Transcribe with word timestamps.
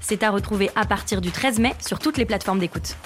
C'est 0.00 0.22
à 0.22 0.30
retrouver 0.30 0.70
à 0.76 0.84
partir 0.84 1.20
du 1.20 1.30
13 1.30 1.58
mai 1.58 1.74
sur 1.80 1.98
toutes 1.98 2.16
les 2.16 2.26
plateformes 2.26 2.58
d'écoute. 2.58 2.96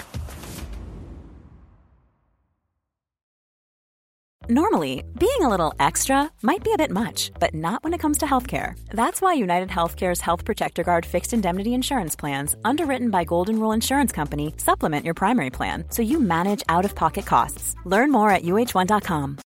Normally, 4.47 5.03
being 5.17 5.41
a 5.41 5.49
little 5.49 5.73
extra 5.79 6.29
might 6.43 6.63
be 6.63 6.71
a 6.71 6.77
bit 6.77 6.91
much, 6.91 7.31
but 7.39 7.55
not 7.55 7.83
when 7.83 7.95
it 7.95 7.99
comes 7.99 8.19
to 8.19 8.27
healthcare. 8.27 8.75
That's 8.91 9.19
why 9.19 9.33
United 9.33 9.69
Healthcare's 9.69 10.21
Health 10.21 10.45
Protector 10.45 10.83
Guard 10.83 11.03
fixed 11.03 11.33
indemnity 11.33 11.73
insurance 11.73 12.15
plans, 12.15 12.55
underwritten 12.63 13.09
by 13.09 13.23
Golden 13.23 13.59
Rule 13.59 13.71
Insurance 13.71 14.11
Company, 14.11 14.53
supplement 14.57 15.03
your 15.03 15.15
primary 15.15 15.49
plan 15.49 15.85
so 15.89 16.03
you 16.03 16.19
manage 16.19 16.61
out 16.69 16.85
of 16.85 16.93
pocket 16.93 17.25
costs. 17.25 17.75
Learn 17.85 18.11
more 18.11 18.29
at 18.29 18.43
uh1.com. 18.43 19.39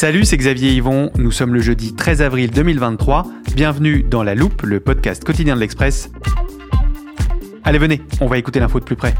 Salut, 0.00 0.24
c'est 0.24 0.36
Xavier 0.36 0.74
Yvon. 0.74 1.10
Nous 1.18 1.32
sommes 1.32 1.54
le 1.54 1.60
jeudi 1.60 1.92
13 1.92 2.22
avril 2.22 2.52
2023. 2.52 3.26
Bienvenue 3.56 4.04
dans 4.04 4.22
La 4.22 4.36
Loupe, 4.36 4.62
le 4.62 4.78
podcast 4.78 5.24
quotidien 5.24 5.56
de 5.56 5.60
l'Express. 5.60 6.08
Allez, 7.64 7.78
venez, 7.78 8.02
on 8.20 8.28
va 8.28 8.38
écouter 8.38 8.60
l'info 8.60 8.78
de 8.78 8.84
plus 8.84 8.94
près. 8.94 9.16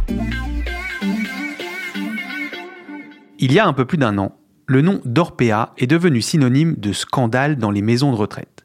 Il 3.41 3.53
y 3.53 3.59
a 3.59 3.67
un 3.67 3.73
peu 3.73 3.87
plus 3.87 3.99
d'un 3.99 4.19
an, 4.19 4.37
le 4.67 4.81
nom 4.81 5.01
d'Orpea 5.05 5.73
est 5.79 5.89
devenu 5.89 6.23
synonyme 6.23 6.77
de 6.77 6.93
scandale 6.93 7.57
dans 7.57 7.73
les 7.73 7.83
maisons 7.83 8.13
de 8.13 8.17
retraite. 8.17 8.58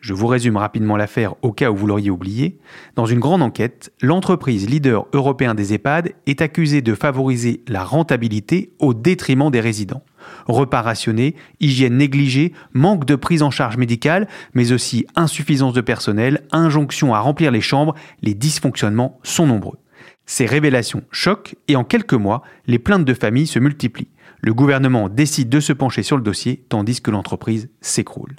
Je 0.00 0.14
vous 0.14 0.28
résume 0.28 0.56
rapidement 0.56 0.96
l'affaire 0.96 1.34
au 1.42 1.52
cas 1.52 1.70
où 1.70 1.76
vous 1.76 1.88
l'auriez 1.88 2.10
oublié. 2.10 2.60
Dans 2.94 3.06
une 3.06 3.18
grande 3.18 3.42
enquête, 3.42 3.92
l'entreprise 4.00 4.68
leader 4.68 5.06
européen 5.12 5.54
des 5.54 5.74
EHPAD 5.74 6.12
est 6.26 6.40
accusée 6.40 6.82
de 6.82 6.94
favoriser 6.94 7.62
la 7.66 7.82
rentabilité 7.82 8.72
au 8.78 8.94
détriment 8.94 9.50
des 9.50 9.60
résidents. 9.60 10.04
Repas 10.46 10.82
rationnés, 10.82 11.34
hygiène 11.58 11.96
négligée, 11.96 12.52
manque 12.72 13.06
de 13.06 13.16
prise 13.16 13.42
en 13.42 13.50
charge 13.50 13.76
médicale, 13.76 14.28
mais 14.54 14.70
aussi 14.70 15.04
insuffisance 15.16 15.74
de 15.74 15.80
personnel, 15.80 16.44
injonction 16.52 17.12
à 17.12 17.20
remplir 17.20 17.50
les 17.50 17.60
chambres, 17.60 17.94
les 18.22 18.34
dysfonctionnements 18.34 19.18
sont 19.24 19.46
nombreux. 19.46 19.78
Ces 20.26 20.46
révélations 20.46 21.02
choquent 21.10 21.56
et 21.66 21.74
en 21.74 21.84
quelques 21.84 22.14
mois, 22.14 22.42
les 22.66 22.78
plaintes 22.78 23.04
de 23.04 23.14
famille 23.14 23.46
se 23.46 23.58
multiplient. 23.58 24.10
Le 24.42 24.54
gouvernement 24.54 25.08
décide 25.08 25.48
de 25.48 25.58
se 25.58 25.72
pencher 25.72 26.04
sur 26.04 26.16
le 26.16 26.22
dossier 26.22 26.64
tandis 26.68 27.00
que 27.00 27.10
l'entreprise 27.10 27.70
s'écroule. 27.80 28.36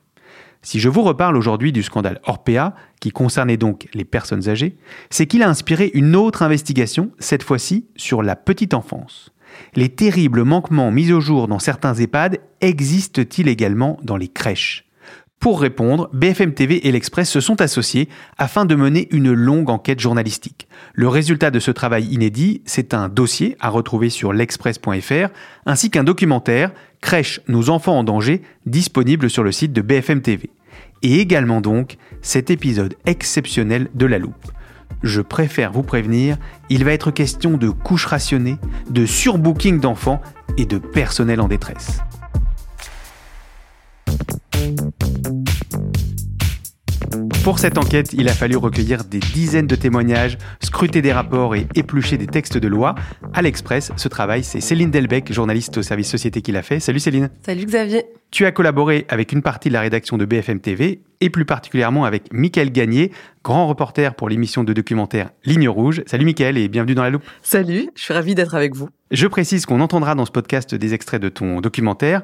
Si 0.61 0.79
je 0.79 0.89
vous 0.89 1.03
reparle 1.03 1.37
aujourd'hui 1.37 1.71
du 1.71 1.83
scandale 1.83 2.19
Orpea, 2.25 2.73
qui 2.99 3.11
concernait 3.11 3.57
donc 3.57 3.87
les 3.93 4.03
personnes 4.03 4.49
âgées, 4.49 4.77
c'est 5.09 5.25
qu'il 5.25 5.41
a 5.41 5.49
inspiré 5.49 5.89
une 5.93 6.15
autre 6.15 6.43
investigation, 6.43 7.11
cette 7.17 7.43
fois-ci 7.43 7.87
sur 7.95 8.21
la 8.21 8.35
petite 8.35 8.73
enfance. 8.73 9.31
Les 9.75 9.89
terribles 9.89 10.43
manquements 10.43 10.91
mis 10.91 11.11
au 11.11 11.21
jour 11.21 11.47
dans 11.47 11.59
certains 11.59 11.93
EHPAD 11.93 12.39
existent-ils 12.61 13.47
également 13.47 13.97
dans 14.03 14.17
les 14.17 14.27
crèches? 14.27 14.85
Pour 15.39 15.61
répondre, 15.61 16.09
BFM 16.11 16.53
TV 16.53 16.85
et 16.85 16.91
l'Express 16.91 17.29
se 17.29 17.39
sont 17.39 17.61
associés 17.61 18.09
afin 18.37 18.65
de 18.65 18.75
mener 18.75 19.07
une 19.11 19.31
longue 19.31 19.69
enquête 19.69 20.01
journalistique. 20.01 20.67
Le 20.93 21.07
résultat 21.07 21.49
de 21.49 21.59
ce 21.59 21.71
travail 21.71 22.07
inédit, 22.07 22.61
c'est 22.65 22.93
un 22.93 23.07
dossier 23.07 23.55
à 23.61 23.69
retrouver 23.69 24.09
sur 24.09 24.33
l'express.fr, 24.33 25.29
ainsi 25.65 25.89
qu'un 25.89 26.03
documentaire, 26.03 26.71
Crèche 26.99 27.39
Nos 27.47 27.69
enfants 27.69 27.97
en 27.97 28.03
danger, 28.03 28.41
disponible 28.65 29.29
sur 29.29 29.43
le 29.43 29.53
site 29.53 29.71
de 29.71 29.81
BFM 29.81 30.21
TV. 30.21 30.49
Et 31.01 31.19
également 31.19 31.61
donc 31.61 31.97
cet 32.21 32.49
épisode 32.49 32.95
exceptionnel 33.05 33.89
de 33.93 34.05
La 34.05 34.19
Loupe 34.19 34.51
je 35.03 35.21
préfère 35.21 35.71
vous 35.71 35.83
prévenir, 35.83 36.37
il 36.69 36.83
va 36.83 36.91
être 36.91 37.11
question 37.11 37.57
de 37.57 37.69
couches 37.69 38.05
rationnées, 38.05 38.57
de 38.89 39.05
surbooking 39.05 39.79
d'enfants 39.79 40.21
et 40.57 40.65
de 40.65 40.77
personnel 40.77 41.41
en 41.41 41.47
détresse. 41.47 41.99
Pour 47.49 47.57
cette 47.57 47.79
enquête, 47.79 48.13
il 48.13 48.29
a 48.29 48.33
fallu 48.33 48.57
recueillir 48.57 49.05
des 49.05 49.17
dizaines 49.17 49.65
de 49.65 49.75
témoignages, 49.75 50.37
scruter 50.61 51.01
des 51.01 51.11
rapports 51.11 51.55
et 51.55 51.65
éplucher 51.73 52.15
des 52.15 52.27
textes 52.27 52.59
de 52.59 52.67
loi. 52.67 52.93
À 53.33 53.41
l'Express, 53.41 53.91
ce 53.97 54.07
travail, 54.07 54.43
c'est 54.43 54.61
Céline 54.61 54.91
Delbecq, 54.91 55.33
journaliste 55.33 55.75
au 55.79 55.81
service 55.81 56.11
société 56.11 56.43
qui 56.43 56.51
l'a 56.51 56.61
fait. 56.61 56.79
Salut 56.79 56.99
Céline. 56.99 57.31
Salut 57.43 57.65
Xavier. 57.65 58.05
Tu 58.29 58.45
as 58.45 58.51
collaboré 58.51 59.07
avec 59.09 59.31
une 59.31 59.41
partie 59.41 59.69
de 59.69 59.73
la 59.73 59.81
rédaction 59.81 60.19
de 60.19 60.25
BFM 60.25 60.59
TV 60.59 61.01
et 61.21 61.31
plus 61.31 61.45
particulièrement 61.45 62.05
avec 62.05 62.31
Mickaël 62.31 62.71
Gagné, 62.71 63.11
grand 63.43 63.65
reporter 63.65 64.13
pour 64.13 64.29
l'émission 64.29 64.63
de 64.63 64.71
documentaire 64.71 65.31
Ligne 65.43 65.69
Rouge. 65.69 66.03
Salut 66.05 66.25
Mickaël 66.25 66.55
et 66.55 66.67
bienvenue 66.67 66.93
dans 66.93 67.01
la 67.01 67.09
loupe. 67.09 67.23
Salut, 67.41 67.89
je 67.95 68.03
suis 68.03 68.13
ravi 68.13 68.35
d'être 68.35 68.53
avec 68.53 68.75
vous. 68.75 68.89
Je 69.09 69.25
précise 69.25 69.65
qu'on 69.65 69.81
entendra 69.81 70.13
dans 70.13 70.25
ce 70.25 70.31
podcast 70.31 70.75
des 70.75 70.93
extraits 70.93 71.19
de 71.19 71.29
ton 71.29 71.61
documentaire. 71.61 72.21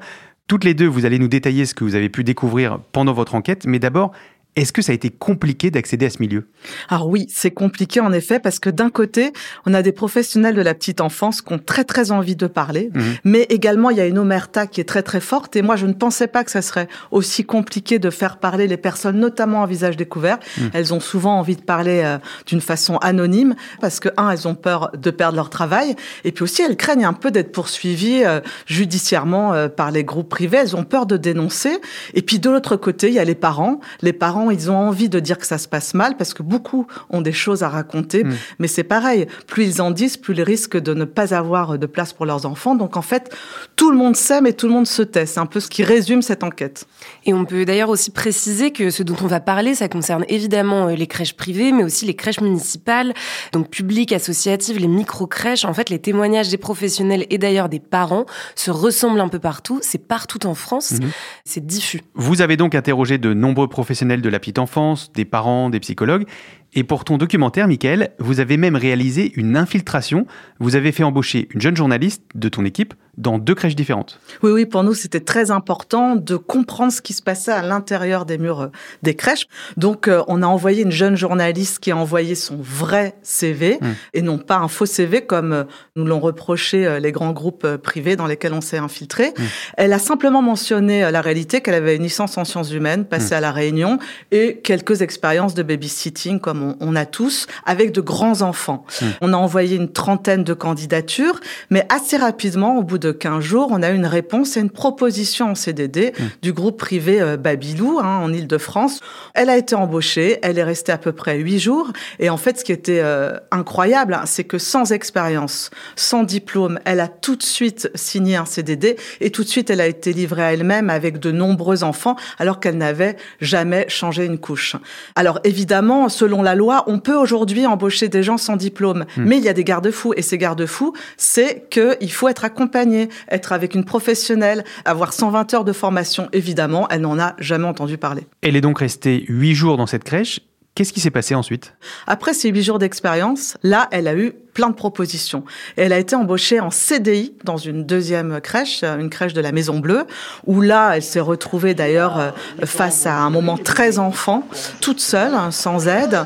Toutes 0.47 0.63
les 0.63 0.75
deux, 0.75 0.85
vous 0.85 1.07
allez 1.07 1.17
nous 1.17 1.27
détailler 1.27 1.65
ce 1.65 1.73
que 1.73 1.83
vous 1.83 1.95
avez 1.95 2.07
pu 2.07 2.23
découvrir 2.23 2.77
pendant 2.91 3.13
votre 3.13 3.33
enquête, 3.33 3.65
mais 3.65 3.79
d'abord, 3.79 4.11
est-ce 4.55 4.71
que 4.71 4.81
ça 4.81 4.91
a 4.91 4.95
été 4.95 5.09
compliqué 5.09 5.69
d'accéder 5.69 6.05
à 6.05 6.09
ce 6.09 6.19
milieu? 6.19 6.47
Alors 6.87 7.07
oui, 7.07 7.27
c'est 7.29 7.51
compliqué 7.51 7.99
en 7.99 8.13
effet 8.13 8.39
parce 8.39 8.59
que 8.59 8.69
d'un 8.69 8.89
côté, 8.89 9.33
on 9.65 9.73
a 9.73 9.81
des 9.81 9.91
professionnels 9.91 10.55
de 10.55 10.61
la 10.61 10.73
petite 10.73 11.01
enfance 11.01 11.41
qui 11.41 11.53
ont 11.53 11.59
très 11.59 11.83
très 11.83 12.11
envie 12.11 12.35
de 12.35 12.47
parler, 12.47 12.89
mhm. 12.93 13.03
mais 13.25 13.41
également 13.49 13.89
il 13.89 13.97
y 13.97 14.01
a 14.01 14.05
une 14.05 14.17
omerta 14.17 14.65
qui 14.65 14.79
est 14.79 14.85
très 14.85 15.03
très 15.03 15.19
forte 15.19 15.55
et 15.55 15.61
moi 15.61 15.75
je 15.75 15.85
ne 15.85 15.93
pensais 15.93 16.27
pas 16.27 16.43
que 16.43 16.51
ça 16.51 16.61
serait 16.61 16.87
aussi 17.11 17.43
compliqué 17.43 17.99
de 17.99 18.09
faire 18.09 18.37
parler 18.37 18.67
les 18.67 18.77
personnes, 18.77 19.19
notamment 19.19 19.61
en 19.61 19.65
visage 19.65 19.97
découvert. 19.97 20.39
Mhm. 20.57 20.69
Elles 20.73 20.93
ont 20.93 20.99
souvent 21.01 21.37
envie 21.37 21.57
de 21.57 21.61
parler 21.61 22.01
euh, 22.03 22.17
d'une 22.45 22.61
façon 22.61 22.97
anonyme 22.97 23.55
parce 23.81 23.99
que 23.99 24.09
un, 24.17 24.29
elles 24.29 24.47
ont 24.47 24.55
peur 24.55 24.91
de 24.97 25.11
perdre 25.11 25.35
leur 25.35 25.49
travail 25.49 25.95
et 26.23 26.31
puis 26.31 26.43
aussi 26.43 26.61
elles 26.61 26.77
craignent 26.77 27.05
un 27.05 27.13
peu 27.13 27.29
d'être 27.29 27.51
poursuivies 27.51 28.23
euh, 28.23 28.39
judiciairement 28.67 29.53
euh, 29.53 29.67
par 29.67 29.91
les 29.91 30.05
groupes 30.05 30.29
privés. 30.29 30.57
Elles 30.57 30.75
ont 30.75 30.85
peur 30.85 31.05
de 31.05 31.17
dénoncer 31.17 31.77
et 32.13 32.21
puis 32.21 32.39
de 32.39 32.49
l'autre 32.49 32.77
côté, 32.77 33.09
il 33.09 33.13
y 33.13 33.19
a 33.19 33.25
les 33.25 33.35
parents, 33.35 33.79
les 34.01 34.13
parents 34.13 34.44
ils 34.51 34.71
ont 34.71 34.77
envie 34.77 35.09
de 35.09 35.19
dire 35.19 35.37
que 35.37 35.45
ça 35.45 35.57
se 35.57 35.67
passe 35.67 35.93
mal 35.93 36.17
parce 36.17 36.33
que 36.33 36.43
beaucoup 36.43 36.87
ont 37.09 37.21
des 37.21 37.31
choses 37.31 37.63
à 37.63 37.69
raconter. 37.69 38.23
Mm. 38.23 38.33
Mais 38.59 38.67
c'est 38.67 38.83
pareil, 38.83 39.27
plus 39.47 39.65
ils 39.65 39.81
en 39.81 39.91
disent, 39.91 40.17
plus 40.17 40.33
ils 40.35 40.41
risquent 40.41 40.77
de 40.77 40.93
ne 40.93 41.05
pas 41.05 41.33
avoir 41.33 41.77
de 41.77 41.85
place 41.85 42.13
pour 42.13 42.25
leurs 42.25 42.45
enfants. 42.45 42.75
Donc 42.75 42.97
en 42.97 43.01
fait, 43.01 43.33
tout 43.75 43.91
le 43.91 43.97
monde 43.97 44.15
sait, 44.15 44.41
mais 44.41 44.53
tout 44.53 44.67
le 44.67 44.73
monde 44.73 44.87
se 44.87 45.01
tait. 45.01 45.25
C'est 45.25 45.39
un 45.39 45.45
peu 45.45 45.59
ce 45.59 45.69
qui 45.69 45.83
résume 45.83 46.21
cette 46.21 46.43
enquête. 46.43 46.85
Et 47.25 47.33
on 47.33 47.45
peut 47.45 47.65
d'ailleurs 47.65 47.89
aussi 47.89 48.11
préciser 48.11 48.71
que 48.71 48.89
ce 48.89 49.03
dont 49.03 49.15
on 49.21 49.27
va 49.27 49.39
parler, 49.39 49.75
ça 49.75 49.89
concerne 49.89 50.25
évidemment 50.29 50.87
euh, 50.87 50.95
les 50.95 51.07
crèches 51.07 51.33
privées, 51.33 51.71
mais 51.71 51.83
aussi 51.83 52.05
les 52.05 52.13
crèches 52.13 52.41
municipales, 52.41 53.13
donc 53.51 53.69
publiques, 53.69 54.13
associatives, 54.13 54.79
les 54.79 54.87
micro-crèches. 54.87 55.65
En 55.65 55.73
fait, 55.73 55.89
les 55.89 55.99
témoignages 55.99 56.49
des 56.49 56.57
professionnels 56.57 57.25
et 57.29 57.37
d'ailleurs 57.37 57.69
des 57.69 57.79
parents 57.79 58.25
se 58.55 58.71
ressemblent 58.71 59.19
un 59.19 59.29
peu 59.29 59.39
partout. 59.39 59.79
C'est 59.81 60.07
partout 60.07 60.45
en 60.45 60.55
France. 60.55 60.93
Mm-hmm. 60.93 61.09
C'est 61.43 61.65
diffus. 61.65 62.01
Vous 62.13 62.41
avez 62.41 62.57
donc 62.57 62.75
interrogé 62.75 63.17
de 63.17 63.33
nombreux 63.33 63.67
professionnels 63.67 64.21
de 64.21 64.29
la 64.29 64.39
petite 64.39 64.59
enfance, 64.59 65.11
des 65.13 65.25
parents, 65.25 65.69
des 65.69 65.79
psychologues. 65.79 66.25
Et 66.73 66.83
pour 66.83 67.05
ton 67.05 67.17
documentaire, 67.17 67.67
Michael, 67.67 68.11
vous 68.19 68.41
avez 68.41 68.57
même 68.57 68.75
réalisé 68.75 69.31
une 69.35 69.55
infiltration. 69.55 70.27
Vous 70.59 70.75
avez 70.75 70.91
fait 70.91 71.03
embaucher 71.03 71.47
une 71.53 71.61
jeune 71.61 71.75
journaliste 71.75 72.23
de 72.35 72.49
ton 72.49 72.65
équipe 72.65 72.93
dans 73.17 73.37
deux 73.37 73.55
crèches 73.55 73.75
différentes. 73.75 74.19
Oui, 74.43 74.51
oui, 74.51 74.65
pour 74.65 74.83
nous, 74.83 74.93
c'était 74.93 75.19
très 75.19 75.51
important 75.51 76.15
de 76.15 76.35
comprendre 76.35 76.91
ce 76.91 77.01
qui 77.01 77.13
se 77.13 77.21
passait 77.21 77.51
à 77.51 77.61
l'intérieur 77.61 78.25
des 78.25 78.37
murs 78.37 78.61
euh, 78.61 78.67
des 79.03 79.15
crèches. 79.15 79.47
Donc, 79.77 80.07
euh, 80.07 80.23
on 80.27 80.41
a 80.41 80.47
envoyé 80.47 80.83
une 80.83 80.91
jeune 80.91 81.15
journaliste 81.15 81.79
qui 81.79 81.91
a 81.91 81.97
envoyé 81.97 82.35
son 82.35 82.57
vrai 82.59 83.15
CV 83.21 83.77
mmh. 83.79 83.87
et 84.13 84.21
non 84.21 84.37
pas 84.37 84.57
un 84.57 84.67
faux 84.67 84.85
CV 84.85 85.21
comme 85.21 85.53
euh, 85.53 85.63
nous 85.95 86.05
l'ont 86.05 86.19
reproché 86.19 86.99
les 86.99 87.11
grands 87.11 87.31
groupes 87.31 87.77
privés 87.77 88.15
dans 88.15 88.27
lesquels 88.27 88.53
on 88.53 88.61
s'est 88.61 88.77
infiltré. 88.77 89.29
Mmh. 89.29 89.43
Elle 89.77 89.93
a 89.93 89.99
simplement 89.99 90.41
mentionné 90.41 91.09
la 91.09 91.21
réalité 91.21 91.61
qu'elle 91.61 91.75
avait 91.75 91.95
une 91.95 92.03
licence 92.03 92.37
en 92.37 92.45
sciences 92.45 92.71
humaines 92.71 93.05
passée 93.05 93.33
mmh. 93.33 93.37
à 93.37 93.41
La 93.41 93.51
Réunion 93.51 93.99
et 94.31 94.57
quelques 94.57 95.01
expériences 95.01 95.53
de 95.53 95.63
babysitting 95.63 96.39
comme 96.39 96.63
on, 96.63 96.75
on 96.79 96.95
a 96.95 97.05
tous, 97.05 97.47
avec 97.65 97.91
de 97.91 98.01
grands 98.01 98.41
enfants. 98.41 98.85
On 99.21 99.33
a 99.33 99.37
envoyé 99.37 99.75
une 99.75 99.91
trentaine 99.91 100.43
de 100.43 100.53
candidatures, 100.53 101.39
mais 101.69 101.85
assez 101.89 102.17
rapidement, 102.17 102.77
au 102.77 102.83
bout 102.83 102.97
de 102.97 103.04
15 103.11 103.43
jours, 103.43 103.67
on 103.71 103.81
a 103.81 103.91
eu 103.91 103.95
une 103.95 104.05
réponse 104.05 104.57
et 104.57 104.59
une 104.59 104.69
proposition 104.69 105.51
en 105.51 105.55
CDD 105.55 106.13
mmh. 106.17 106.23
du 106.41 106.53
groupe 106.53 106.77
privé 106.77 107.21
euh, 107.21 107.37
Babylou 107.37 107.99
hein, 107.99 108.19
en 108.23 108.33
Ile-de-France. 108.33 108.99
Elle 109.33 109.49
a 109.49 109.57
été 109.57 109.75
embauchée, 109.75 110.39
elle 110.41 110.57
est 110.57 110.63
restée 110.63 110.91
à 110.91 110.97
peu 110.97 111.11
près 111.11 111.37
huit 111.37 111.59
jours. 111.59 111.91
Et 112.19 112.29
en 112.29 112.37
fait, 112.37 112.59
ce 112.59 112.63
qui 112.63 112.71
était 112.71 113.01
euh, 113.01 113.37
incroyable, 113.51 114.13
hein, 114.13 114.23
c'est 114.25 114.43
que 114.43 114.57
sans 114.57 114.91
expérience, 114.91 115.71
sans 115.95 116.23
diplôme, 116.23 116.79
elle 116.85 116.99
a 116.99 117.07
tout 117.07 117.35
de 117.35 117.43
suite 117.43 117.89
signé 117.95 118.35
un 118.35 118.45
CDD 118.45 118.95
et 119.21 119.31
tout 119.31 119.43
de 119.43 119.49
suite, 119.49 119.69
elle 119.69 119.81
a 119.81 119.87
été 119.87 120.13
livrée 120.13 120.43
à 120.43 120.53
elle-même 120.53 120.89
avec 120.89 121.19
de 121.19 121.31
nombreux 121.31 121.83
enfants, 121.83 122.15
alors 122.39 122.59
qu'elle 122.59 122.77
n'avait 122.77 123.17
jamais 123.41 123.85
changé 123.89 124.25
une 124.25 124.37
couche. 124.37 124.75
Alors 125.15 125.39
évidemment, 125.43 126.09
selon 126.09 126.41
la 126.41 126.55
loi, 126.55 126.83
on 126.87 126.99
peut 126.99 127.15
aujourd'hui 127.15 127.65
embaucher 127.65 128.09
des 128.09 128.23
gens 128.23 128.37
sans 128.37 128.55
diplôme, 128.55 129.05
mmh. 129.17 129.23
mais 129.23 129.37
il 129.37 129.43
y 129.43 129.49
a 129.49 129.53
des 129.53 129.63
garde-fous 129.63 130.13
et 130.15 130.21
ces 130.21 130.37
garde-fous, 130.37 130.93
c'est 131.17 131.67
qu'il 131.69 132.11
faut 132.11 132.27
être 132.27 132.45
accompagné, 132.45 132.94
être 133.29 133.51
avec 133.51 133.75
une 133.75 133.85
professionnelle, 133.85 134.63
avoir 134.85 135.13
120 135.13 135.53
heures 135.53 135.65
de 135.65 135.73
formation. 135.73 136.29
Évidemment, 136.33 136.87
elle 136.89 137.01
n'en 137.01 137.19
a 137.19 137.35
jamais 137.39 137.67
entendu 137.67 137.97
parler. 137.97 138.23
Elle 138.41 138.55
est 138.55 138.61
donc 138.61 138.79
restée 138.79 139.25
huit 139.27 139.55
jours 139.55 139.77
dans 139.77 139.87
cette 139.87 140.03
crèche. 140.03 140.41
Qu'est-ce 140.75 140.91
qui 140.91 140.99
s'est 140.99 141.09
passé 141.09 141.35
ensuite? 141.35 141.73
Après 142.05 142.33
ces 142.33 142.49
huit 142.49 142.61
jours 142.61 142.79
d'expérience, 142.79 143.55
là, 143.63 143.87
elle 143.91 144.09
a 144.09 144.13
eu 144.13 144.33
plein 144.53 144.69
de 144.69 144.75
propositions. 144.75 145.45
Et 145.77 145.83
elle 145.83 145.93
a 145.93 145.97
été 145.97 146.17
embauchée 146.17 146.59
en 146.59 146.69
CDI 146.69 147.33
dans 147.45 147.55
une 147.55 147.85
deuxième 147.85 148.41
crèche, 148.41 148.83
une 148.83 149.09
crèche 149.09 149.31
de 149.31 149.39
la 149.39 149.53
Maison 149.53 149.79
Bleue, 149.79 150.05
où 150.45 150.59
là, 150.59 150.97
elle 150.97 151.01
s'est 151.01 151.21
retrouvée 151.21 151.75
d'ailleurs 151.75 152.19
euh, 152.19 152.31
face 152.65 153.05
à 153.05 153.15
un 153.19 153.29
moment 153.29 153.57
très 153.57 153.99
enfant, 153.99 154.43
toute 154.81 154.99
seule, 154.99 155.33
sans 155.51 155.87
aide. 155.87 156.25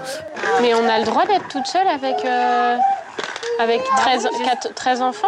Mais 0.64 0.74
on 0.74 0.90
a 0.90 0.98
le 0.98 1.06
droit 1.06 1.28
d'être 1.28 1.48
toute 1.48 1.68
seule 1.68 1.88
avec, 1.88 2.26
euh, 2.26 2.76
avec 3.60 3.82
13, 3.98 4.30
4, 4.64 4.74
13 4.74 5.02
enfants? 5.04 5.28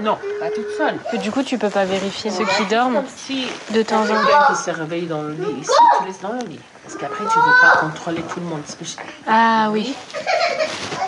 Non, 0.00 0.18
pas 0.40 0.50
toute 0.50 0.70
seule. 0.76 0.98
Que 1.10 1.16
du 1.16 1.30
coup, 1.30 1.42
tu 1.42 1.58
peux 1.58 1.70
pas 1.70 1.84
vérifier 1.84 2.30
ceux 2.30 2.44
qui 2.44 2.64
dorment 2.66 3.02
si 3.14 3.46
de 3.74 3.82
temps 3.82 4.02
en 4.02 4.06
temps. 4.06 4.54
qui 4.54 4.62
se 4.62 4.70
réveille 4.70 5.06
dans 5.06 5.22
le 5.22 5.32
lit, 5.32 5.60
ici, 5.60 5.70
tu 5.98 6.06
laisses 6.06 6.20
dans 6.20 6.32
le 6.32 6.46
lit. 6.46 6.60
Parce 6.82 6.96
qu'après, 6.96 7.24
tu 7.30 7.38
ne 7.38 7.44
veux 7.44 7.60
pas 7.60 7.78
contrôler 7.78 8.22
tout 8.22 8.40
le 8.40 8.46
monde. 8.46 8.62
Ah 9.26 9.68
oui. 9.70 9.94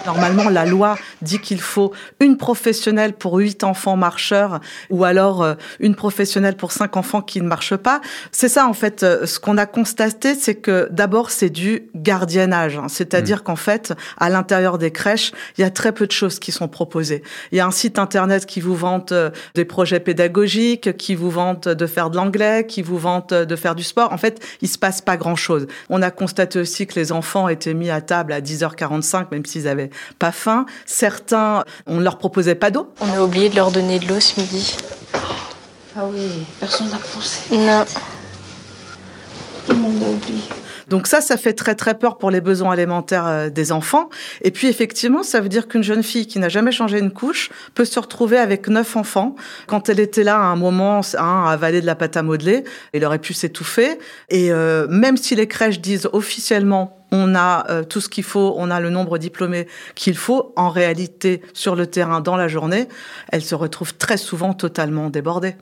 Normalement, 0.06 0.50
la 0.50 0.66
loi 0.66 0.96
dit 1.22 1.38
qu'il 1.38 1.60
faut 1.60 1.92
une 2.20 2.36
professionnelle 2.36 3.14
pour 3.14 3.36
huit 3.36 3.64
enfants 3.64 3.96
marcheurs 3.96 4.60
ou 4.90 5.04
alors 5.04 5.42
euh, 5.42 5.54
une 5.80 5.94
professionnelle 5.94 6.56
pour 6.56 6.72
cinq 6.72 6.96
enfants 6.96 7.22
qui 7.22 7.40
ne 7.40 7.46
marchent 7.46 7.76
pas. 7.76 8.00
C'est 8.30 8.48
ça, 8.48 8.66
en 8.66 8.74
fait, 8.74 9.02
euh, 9.02 9.26
ce 9.26 9.38
qu'on 9.38 9.56
a 9.56 9.66
constaté, 9.66 10.34
c'est 10.34 10.56
que 10.56 10.88
d'abord, 10.90 11.30
c'est 11.30 11.50
du 11.50 11.88
gardiennage. 11.94 12.76
Hein. 12.76 12.86
C'est-à-dire 12.88 13.38
mmh. 13.38 13.42
qu'en 13.42 13.56
fait, 13.56 13.94
à 14.18 14.28
l'intérieur 14.28 14.78
des 14.78 14.90
crèches, 14.90 15.32
il 15.56 15.62
y 15.62 15.64
a 15.64 15.70
très 15.70 15.92
peu 15.92 16.06
de 16.06 16.12
choses 16.12 16.38
qui 16.38 16.52
sont 16.52 16.68
proposées. 16.68 17.22
Il 17.52 17.58
y 17.58 17.60
a 17.60 17.66
un 17.66 17.70
site 17.70 17.98
internet 17.98 18.46
qui 18.46 18.60
vous 18.60 18.76
vante 18.76 19.12
euh, 19.12 19.30
des 19.54 19.64
projets 19.64 20.00
pédagogiques, 20.00 20.96
qui 20.96 21.14
vous 21.14 21.30
vante 21.30 21.68
de 21.68 21.86
faire 21.86 22.10
de 22.10 22.16
l'anglais, 22.16 22.66
qui 22.66 22.82
vous 22.82 22.98
vante 22.98 23.32
de 23.32 23.56
faire 23.56 23.74
du 23.74 23.82
sport. 23.82 24.12
En 24.12 24.18
fait, 24.18 24.44
il 24.60 24.68
se 24.68 24.78
passe 24.78 25.00
pas 25.00 25.16
grand-chose. 25.16 25.66
On 25.88 26.02
a 26.02 26.10
constaté 26.10 26.58
aussi 26.58 26.86
que 26.86 26.98
les 26.98 27.12
enfants 27.12 27.48
étaient 27.48 27.74
mis 27.74 27.90
à 27.90 28.00
table 28.00 28.32
à 28.32 28.40
10h45, 28.40 29.26
même 29.30 29.46
s'ils 29.46 29.68
avaient 29.68 29.90
pas 30.19 30.32
faim. 30.32 30.67
Certains, 30.87 31.64
on 31.87 31.96
ne 31.96 32.02
leur 32.02 32.19
proposait 32.19 32.55
pas 32.55 32.70
d'eau. 32.70 32.93
On 33.00 33.12
a 33.12 33.23
oublié 33.23 33.49
de 33.49 33.56
leur 33.56 33.70
donner 33.70 33.99
de 33.99 34.06
l'eau 34.06 34.20
ce 34.20 34.41
midi. 34.41 34.76
Ah 35.96 36.06
oui, 36.12 36.44
personne 36.58 36.88
n'a 36.91 36.99
pensé. 36.99 37.56
Non. 37.56 37.85
Tout 39.67 39.73
le 39.73 39.79
monde 39.79 40.02
a 40.02 40.11
oublié. 40.11 40.43
Donc 40.88 41.06
ça, 41.06 41.20
ça 41.20 41.37
fait 41.37 41.52
très 41.52 41.75
très 41.75 41.94
peur 41.94 42.19
pour 42.19 42.31
les 42.31 42.41
besoins 42.41 42.73
alimentaires 42.73 43.26
euh, 43.26 43.50
des 43.50 43.73
enfants. 43.73 44.11
Et 44.43 44.50
puis 44.50 44.69
effectivement, 44.69 45.23
ça 45.23 45.41
veut 45.41 45.49
dire 45.49 45.69
qu'une 45.69 45.82
jeune 45.82 46.02
fille 46.02 46.26
qui 46.26 46.38
n'a 46.38 46.49
jamais 46.49 46.73
changé 46.73 46.99
une 46.99 47.11
couche 47.11 47.50
peut 47.75 47.85
se 47.85 47.99
retrouver 47.99 48.38
avec 48.38 48.69
neuf 48.69 48.96
enfants. 48.96 49.35
Quand 49.67 49.88
elle 49.88 50.00
était 50.00 50.25
là 50.25 50.37
à 50.37 50.43
un 50.43 50.56
moment, 50.56 51.00
hein, 51.17 51.44
à 51.46 51.52
avaler 51.52 51.81
de 51.81 51.87
la 51.87 51.94
pâte 51.94 52.17
à 52.17 52.23
modeler, 52.23 52.64
elle 52.93 53.05
aurait 53.05 53.19
pu 53.19 53.35
s'étouffer. 53.35 53.99
Et 54.29 54.52
euh, 54.52 54.87
même 54.88 55.17
si 55.17 55.35
les 55.35 55.49
crèches 55.49 55.81
disent 55.81 56.08
officiellement 56.12 57.03
on 57.14 57.34
a 57.37 57.70
euh, 57.70 57.84
tout 57.84 58.00
ce 58.00 58.08
qu'il 58.08 58.25
faut, 58.25 58.55
on 58.58 58.70
a 58.70 58.81
le 58.81 58.90
nombre 58.90 59.19
diplômés 59.19 59.69
qu'il 59.94 60.16
faut. 60.16 60.52
En 60.56 60.69
réalité, 60.69 61.43
sur 61.52 61.76
le 61.76 61.87
terrain, 61.87 62.20
dans 62.20 62.37
la 62.37 62.49
journée, 62.49 62.88
elle 63.31 63.43
se 63.43 63.55
retrouve 63.55 63.94
très 63.94 64.16
souvent 64.16 64.52
totalement 64.52 65.11
débordée. 65.11 65.55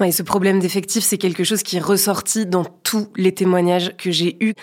Ouais, 0.00 0.12
ce 0.12 0.22
problème 0.22 0.60
d'effectif, 0.60 1.04
c'est 1.04 1.18
quelque 1.18 1.44
chose 1.44 1.62
qui 1.62 1.76
est 1.76 1.80
ressorti 1.80 2.46
dans 2.46 2.64
tous 2.64 3.08
les 3.16 3.32
témoignages 3.32 3.96
que 3.96 4.10
j'ai 4.10 4.36
eus. 4.40 4.54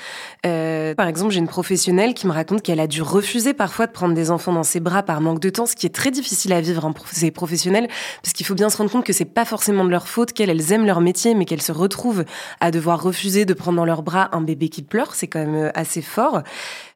Euh, 0.45 0.95
par 0.95 1.07
exemple, 1.07 1.33
j'ai 1.33 1.39
une 1.39 1.47
professionnelle 1.47 2.13
qui 2.13 2.27
me 2.27 2.31
raconte 2.31 2.61
qu'elle 2.61 2.79
a 2.79 2.87
dû 2.87 3.01
refuser 3.01 3.53
parfois 3.53 3.87
de 3.87 3.91
prendre 3.91 4.13
des 4.13 4.31
enfants 4.31 4.53
dans 4.53 4.63
ses 4.63 4.79
bras 4.79 5.03
par 5.03 5.21
manque 5.21 5.39
de 5.39 5.49
temps, 5.49 5.65
ce 5.65 5.75
qui 5.75 5.85
est 5.85 5.93
très 5.93 6.11
difficile 6.11 6.53
à 6.53 6.61
vivre 6.61 6.85
en 6.85 6.93
ces 7.11 7.31
professionnels, 7.31 7.87
parce 8.23 8.33
qu'il 8.33 8.45
faut 8.45 8.55
bien 8.55 8.69
se 8.69 8.77
rendre 8.77 8.91
compte 8.91 9.05
que 9.05 9.13
c'est 9.13 9.25
pas 9.25 9.45
forcément 9.45 9.85
de 9.85 9.89
leur 9.89 10.07
faute, 10.07 10.33
qu'elles 10.33 10.71
aiment 10.71 10.85
leur 10.85 11.01
métier, 11.01 11.35
mais 11.35 11.45
qu'elles 11.45 11.61
se 11.61 11.71
retrouvent 11.71 12.25
à 12.59 12.71
devoir 12.71 13.01
refuser 13.01 13.45
de 13.45 13.53
prendre 13.53 13.77
dans 13.77 13.85
leurs 13.85 14.03
bras 14.03 14.29
un 14.31 14.41
bébé 14.41 14.69
qui 14.69 14.81
pleure, 14.81 15.15
c'est 15.15 15.27
quand 15.27 15.39
même 15.39 15.55
euh, 15.55 15.71
assez 15.75 16.01
fort. 16.01 16.41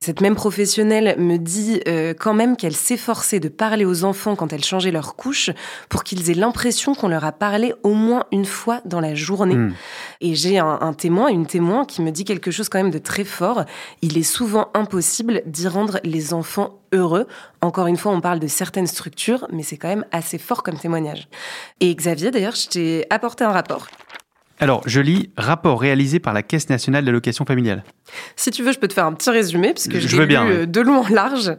Cette 0.01 0.21
même 0.21 0.35
professionnelle 0.35 1.15
me 1.19 1.35
dit 1.35 1.81
euh, 1.85 2.13
quand 2.17 2.33
même 2.33 2.55
qu'elle 2.55 2.75
s'efforçait 2.75 3.41
de 3.41 3.49
parler 3.49 3.83
aux 3.83 4.05
enfants 4.05 4.37
quand 4.37 4.53
elles 4.53 4.63
changeaient 4.63 4.93
leur 4.93 5.17
couche 5.17 5.49
pour 5.89 6.05
qu'ils 6.05 6.31
aient 6.31 6.35
l'impression 6.35 6.95
qu'on 6.95 7.09
leur 7.09 7.25
a 7.25 7.33
parlé 7.33 7.73
au 7.83 7.93
moins 7.93 8.23
une 8.31 8.45
fois 8.45 8.79
dans 8.85 9.01
la 9.01 9.13
journée. 9.13 9.55
Hmm. 9.55 9.73
Et 10.21 10.35
j'ai 10.35 10.57
un, 10.57 10.79
un, 10.79 10.93
témoin, 10.93 11.27
une 11.27 11.45
témoin 11.45 11.83
qui 11.83 12.01
me 12.01 12.11
dit 12.11 12.23
quelque 12.23 12.49
chose 12.49 12.69
quand 12.69 12.81
même 12.81 12.91
de 12.91 12.97
très 12.97 13.25
fort. 13.25 13.65
Il 14.01 14.17
est 14.17 14.23
souvent 14.23 14.69
impossible 14.73 15.41
d'y 15.45 15.67
rendre 15.67 15.99
les 16.05 16.33
enfants 16.33 16.79
heureux. 16.93 17.27
Encore 17.59 17.87
une 17.87 17.97
fois, 17.97 18.13
on 18.13 18.21
parle 18.21 18.39
de 18.39 18.47
certaines 18.47 18.87
structures, 18.87 19.47
mais 19.51 19.63
c'est 19.63 19.75
quand 19.75 19.89
même 19.89 20.05
assez 20.13 20.37
fort 20.37 20.63
comme 20.63 20.79
témoignage. 20.79 21.27
Et 21.81 21.93
Xavier, 21.93 22.31
d'ailleurs, 22.31 22.55
je 22.55 22.69
t'ai 22.69 23.05
apporté 23.09 23.43
un 23.43 23.51
rapport. 23.51 23.89
Alors, 24.61 24.81
je 24.85 24.99
lis 24.99 25.31
rapport 25.37 25.79
réalisé 25.79 26.19
par 26.19 26.33
la 26.33 26.43
Caisse 26.43 26.69
nationale 26.69 27.05
d'allocation 27.05 27.45
familiale. 27.45 27.83
Si 28.35 28.51
tu 28.51 28.63
veux, 28.63 28.71
je 28.71 28.79
peux 28.79 28.87
te 28.87 28.93
faire 28.93 29.05
un 29.05 29.13
petit 29.13 29.29
résumé, 29.29 29.73
puisque 29.73 29.99
je, 29.99 30.07
je 30.07 30.21
l'ai 30.21 30.25
lu 30.27 30.35
euh, 30.35 30.65
de 30.65 30.81
long 30.81 31.01
en 31.01 31.07
large. 31.09 31.55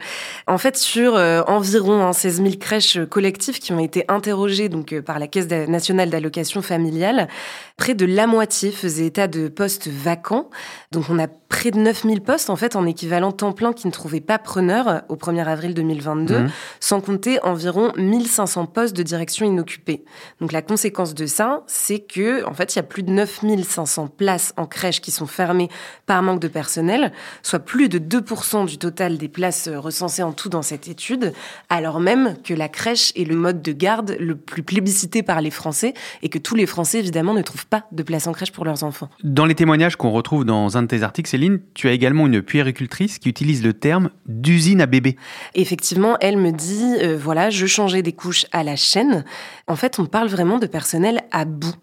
En 0.47 0.59
fait, 0.59 0.77
sur 0.77 1.15
euh, 1.17 1.43
environ 1.47 2.13
16 2.13 2.41
hein, 2.41 2.45
000 2.45 2.57
crèches 2.57 2.99
collectives 3.09 3.59
qui 3.59 3.73
ont 3.73 3.79
été 3.79 4.05
interrogées 4.09 4.69
donc 4.69 4.93
euh, 4.93 5.03
par 5.03 5.19
la 5.19 5.27
Caisse 5.27 5.49
nationale 5.69 6.11
d'allocation 6.11 6.63
familiale, 6.63 7.29
près 7.77 7.95
de 7.95 8.07
la 8.07 8.27
moitié 8.27 8.71
faisait 8.71 9.07
état 9.07 9.29
de 9.29 9.49
postes 9.49 9.89
vacants. 9.89 10.51
Donc, 10.93 11.05
on 11.11 11.19
a 11.19 11.27
près 11.27 11.71
de 11.71 11.79
9 11.79 12.03
000 12.03 12.21
postes, 12.21 12.51
en 12.51 12.57
fait, 12.57 12.77
en 12.77 12.87
équivalent 12.87 13.33
temps 13.33 13.53
plein 13.53 13.73
qui 13.73 13.87
ne 13.87 13.93
trouvaient 13.93 14.21
pas 14.21 14.39
preneur 14.39 15.03
au 15.09 15.17
1er 15.17 15.47
avril 15.47 15.75
2022, 15.75 16.39
mmh. 16.39 16.51
sans 16.79 17.01
compter 17.01 17.43
environ 17.43 17.93
1500 17.97 18.67
postes 18.67 18.97
de 18.97 19.03
direction 19.03 19.47
inoccupés. 19.47 20.05
Donc, 20.41 20.53
la 20.53 20.63
conséquence 20.63 21.15
de 21.15 21.27
ça, 21.27 21.63
c'est 21.67 22.01
que, 22.01 22.45
en 22.47 22.55
fait, 22.55 22.75
il 22.75 22.77
y 22.77 22.81
a 22.81 22.85
plus 22.85 23.03
de 23.03 23.11
9 23.11 23.41
500 23.65 24.09
places 24.09 24.53
en 24.57 24.67
crèche 24.67 25.01
qui 25.01 25.11
sont 25.11 25.27
fermées 25.27 25.69
par 26.07 26.23
manque 26.23 26.40
de 26.41 26.49
personnel, 26.49 27.13
soit 27.43 27.61
plus 27.61 27.89
de 27.89 27.99
2% 27.99 28.67
du 28.67 28.79
total 28.79 29.19
des 29.19 29.29
places 29.29 29.69
recensées 29.69 30.23
en 30.23 30.33
tout 30.33 30.49
dans 30.49 30.63
cette 30.63 30.89
étude, 30.89 31.33
alors 31.69 32.01
même 32.01 32.37
que 32.43 32.55
la 32.55 32.69
crèche 32.69 33.13
est 33.17 33.25
le 33.25 33.37
mode 33.37 33.63
de 33.63 33.73
garde 33.73 34.17
le 34.19 34.37
plus 34.37 34.63
plébiscité 34.63 35.23
par 35.23 35.41
les 35.41 35.51
Français 35.51 35.95
et 36.23 36.29
que 36.29 36.39
tous 36.39 36.55
les 36.55 36.67
Français, 36.67 36.99
évidemment, 36.99 37.35
ne 37.35 37.43
trouvent 37.43 37.67
pas 37.67 37.85
de 37.93 38.03
place 38.03 38.27
en 38.27 38.33
crèche 38.33 38.53
pour 38.53 38.65
leurs 38.65 38.85
enfants. 38.85 39.09
Dans 39.23 39.47
les 39.47 39.55
témoignages 39.55 39.97
qu'on 39.97 40.11
retrouve 40.11 40.45
dans 40.45 40.77
un 40.77 40.83
de 40.83 40.89
tes 40.89 41.03
articles, 41.03 41.29
Céline, 41.29 41.61
tu 41.75 41.89
as 41.89 41.93
également 41.93 42.27
une 42.27 42.43
puéricultrice 42.43 43.19
qui 43.19 43.29
utilise 43.29 43.63
le 43.63 43.73
terme 43.73 44.11
d'usine 44.27 44.81
à 44.81 44.87
bébé. 44.87 45.17
Effectivement, 45.55 46.17
elle 46.21 46.37
me 46.37 46.53
dit, 46.53 46.97
euh, 47.03 47.19
voilà, 47.21 47.51
je 47.51 47.67
changeais 47.67 48.03
des 48.03 48.13
couches 48.13 48.47
à 48.53 48.63
la 48.63 48.77
chaîne. 48.77 49.25
En 49.67 49.77
fait, 49.77 49.99
on 49.99 50.07
parle 50.07 50.29
vraiment 50.29 50.59
de 50.59 50.67
personnel 50.67 51.21
à 51.31 51.45
bout, 51.45 51.75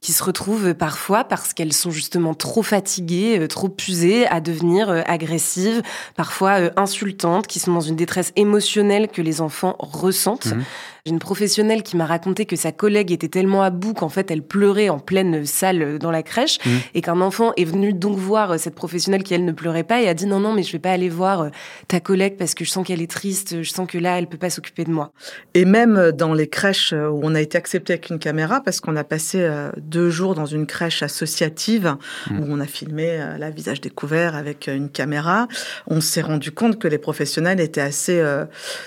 qui 0.00 0.12
se 0.12 0.22
retrouvent 0.22 0.74
parfois 0.74 1.24
parce 1.24 1.52
qu'elles 1.52 1.72
sont 1.72 1.90
justement 1.90 2.34
trop 2.34 2.62
fatiguées, 2.62 3.38
euh, 3.38 3.48
trop 3.48 3.74
usées 3.88 4.01
à 4.28 4.40
devenir 4.40 4.90
euh, 4.90 5.02
agressives, 5.06 5.82
parfois 6.16 6.60
euh, 6.60 6.70
insultantes, 6.76 7.46
qui 7.46 7.58
sont 7.60 7.72
dans 7.72 7.80
une 7.80 7.96
détresse 7.96 8.32
émotionnelle 8.36 9.08
que 9.08 9.22
les 9.22 9.40
enfants 9.40 9.76
ressentent. 9.78 10.46
Mhm. 10.46 10.64
J'ai 11.04 11.10
une 11.10 11.18
professionnelle 11.18 11.82
qui 11.82 11.96
m'a 11.96 12.06
raconté 12.06 12.46
que 12.46 12.54
sa 12.54 12.70
collègue 12.70 13.10
était 13.10 13.26
tellement 13.26 13.64
à 13.64 13.70
bout 13.70 13.92
qu'en 13.92 14.08
fait 14.08 14.30
elle 14.30 14.40
pleurait 14.40 14.88
en 14.88 15.00
pleine 15.00 15.44
salle 15.44 15.98
dans 15.98 16.12
la 16.12 16.22
crèche 16.22 16.58
mmh. 16.64 16.70
et 16.94 17.00
qu'un 17.00 17.20
enfant 17.20 17.52
est 17.56 17.64
venu 17.64 17.92
donc 17.92 18.16
voir 18.16 18.52
euh, 18.52 18.56
cette 18.56 18.76
professionnelle 18.76 19.24
qui 19.24 19.34
elle 19.34 19.44
ne 19.44 19.50
pleurait 19.50 19.82
pas 19.82 20.00
et 20.00 20.06
a 20.08 20.14
dit 20.14 20.26
non 20.26 20.38
non 20.38 20.52
mais 20.52 20.62
je 20.62 20.70
vais 20.70 20.78
pas 20.78 20.92
aller 20.92 21.08
voir 21.08 21.40
euh, 21.40 21.48
ta 21.88 21.98
collègue 21.98 22.36
parce 22.38 22.54
que 22.54 22.64
je 22.64 22.70
sens 22.70 22.86
qu'elle 22.86 23.02
est 23.02 23.10
triste, 23.10 23.62
je 23.62 23.68
sens 23.68 23.88
que 23.88 23.98
là 23.98 24.16
elle 24.16 24.28
peut 24.28 24.38
pas 24.38 24.48
s'occuper 24.48 24.84
de 24.84 24.92
moi. 24.92 25.10
Et 25.54 25.64
même 25.64 25.96
euh, 25.96 26.12
dans 26.12 26.34
les 26.34 26.46
crèches 26.46 26.92
où 26.92 27.20
on 27.24 27.34
a 27.34 27.40
été 27.40 27.58
accepté 27.58 27.94
avec 27.94 28.08
une 28.08 28.20
caméra 28.20 28.60
parce 28.60 28.78
qu'on 28.78 28.94
a 28.94 29.02
passé 29.02 29.44
deux 29.78 30.08
jours 30.08 30.36
dans 30.36 30.46
une 30.46 30.68
crèche 30.68 31.02
associative 31.02 31.96
mmh. 32.30 32.38
où 32.38 32.44
on 32.48 32.60
a 32.60 32.66
filmé 32.66 33.18
la 33.40 33.50
visage 33.50 33.80
découvert 33.80 34.36
avec 34.36 34.68
une 34.68 34.88
caméra, 34.88 35.48
on 35.88 36.00
s'est 36.00 36.22
rendu 36.22 36.52
compte 36.52 36.78
que 36.78 36.86
les 36.86 36.98
professionnels 36.98 37.58
étaient 37.58 37.80
assez 37.80 38.22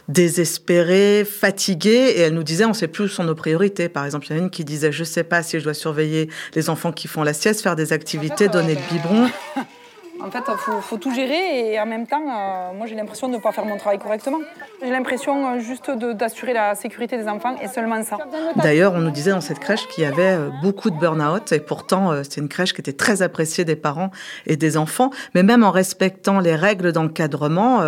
désespérés, 0.08 1.26
fatigués 1.26 2.05
et 2.10 2.22
elle 2.22 2.34
nous 2.34 2.44
disait 2.44 2.66
on 2.66 2.74
sait 2.74 2.88
plus 2.88 3.06
où 3.06 3.08
sont 3.08 3.24
nos 3.24 3.36
priorités. 3.36 3.90
Par 3.90 4.06
exemple, 4.06 4.28
il 4.28 4.32
y 4.32 4.34
en 4.34 4.42
a 4.42 4.44
une 4.44 4.50
qui 4.50 4.66
disait 4.66 4.92
je 4.92 5.04
sais 5.04 5.24
pas 5.24 5.44
si 5.44 5.60
je 5.60 5.64
dois 5.64 5.74
surveiller 5.74 6.30
les 6.56 6.70
enfants 6.70 6.92
qui 6.92 7.08
font 7.08 7.24
la 7.24 7.34
sieste, 7.34 7.62
faire 7.62 7.76
des 7.76 7.94
activités, 7.94 8.48
donner 8.48 8.76
le 8.76 8.82
biberon. 8.92 9.30
En 10.22 10.32
fait, 10.32 10.44
il 10.48 10.82
faut, 10.82 10.98
tout 10.98 11.14
gérer 11.14 11.74
et 11.74 11.80
en 11.80 11.86
même 11.86 12.08
temps, 12.08 12.22
euh, 12.22 12.74
moi 12.74 12.88
j'ai 12.88 12.96
l'impression 12.96 13.28
de 13.28 13.34
ne 13.36 13.40
pas 13.40 13.52
faire 13.52 13.66
mon 13.66 13.78
travail 13.78 14.00
correctement. 14.00 14.40
J'ai 14.82 14.90
l'impression 14.90 15.48
euh, 15.48 15.60
juste 15.60 15.92
d'assurer 15.92 16.54
la 16.54 16.74
sécurité 16.74 17.18
des 17.18 17.28
enfants 17.28 17.56
et 17.62 17.68
seulement 17.68 18.02
ça. 18.02 18.18
D'ailleurs, 18.56 18.94
on 18.94 19.00
nous 19.00 19.12
disait 19.12 19.32
dans 19.32 19.42
cette 19.42 19.60
crèche 19.60 19.88
qu'il 19.90 20.04
y 20.04 20.08
avait 20.08 20.36
euh, 20.36 20.50
beaucoup 20.64 20.90
de 20.90 20.98
burn-out 20.98 21.52
et 21.52 21.60
pourtant 21.60 22.12
c'est 22.24 22.38
une 22.40 22.48
crèche 22.48 22.74
qui 22.74 22.82
était 22.82 22.94
très 22.94 23.22
appréciée 23.22 23.66
des 23.66 23.76
parents 23.76 24.10
et 24.48 24.56
des 24.56 24.78
enfants. 24.78 25.10
Mais 25.34 25.44
même 25.44 25.64
en 25.64 25.72
respectant 25.72 26.40
les 26.40 26.56
règles 26.56 26.92
d'encadrement, 26.92 27.82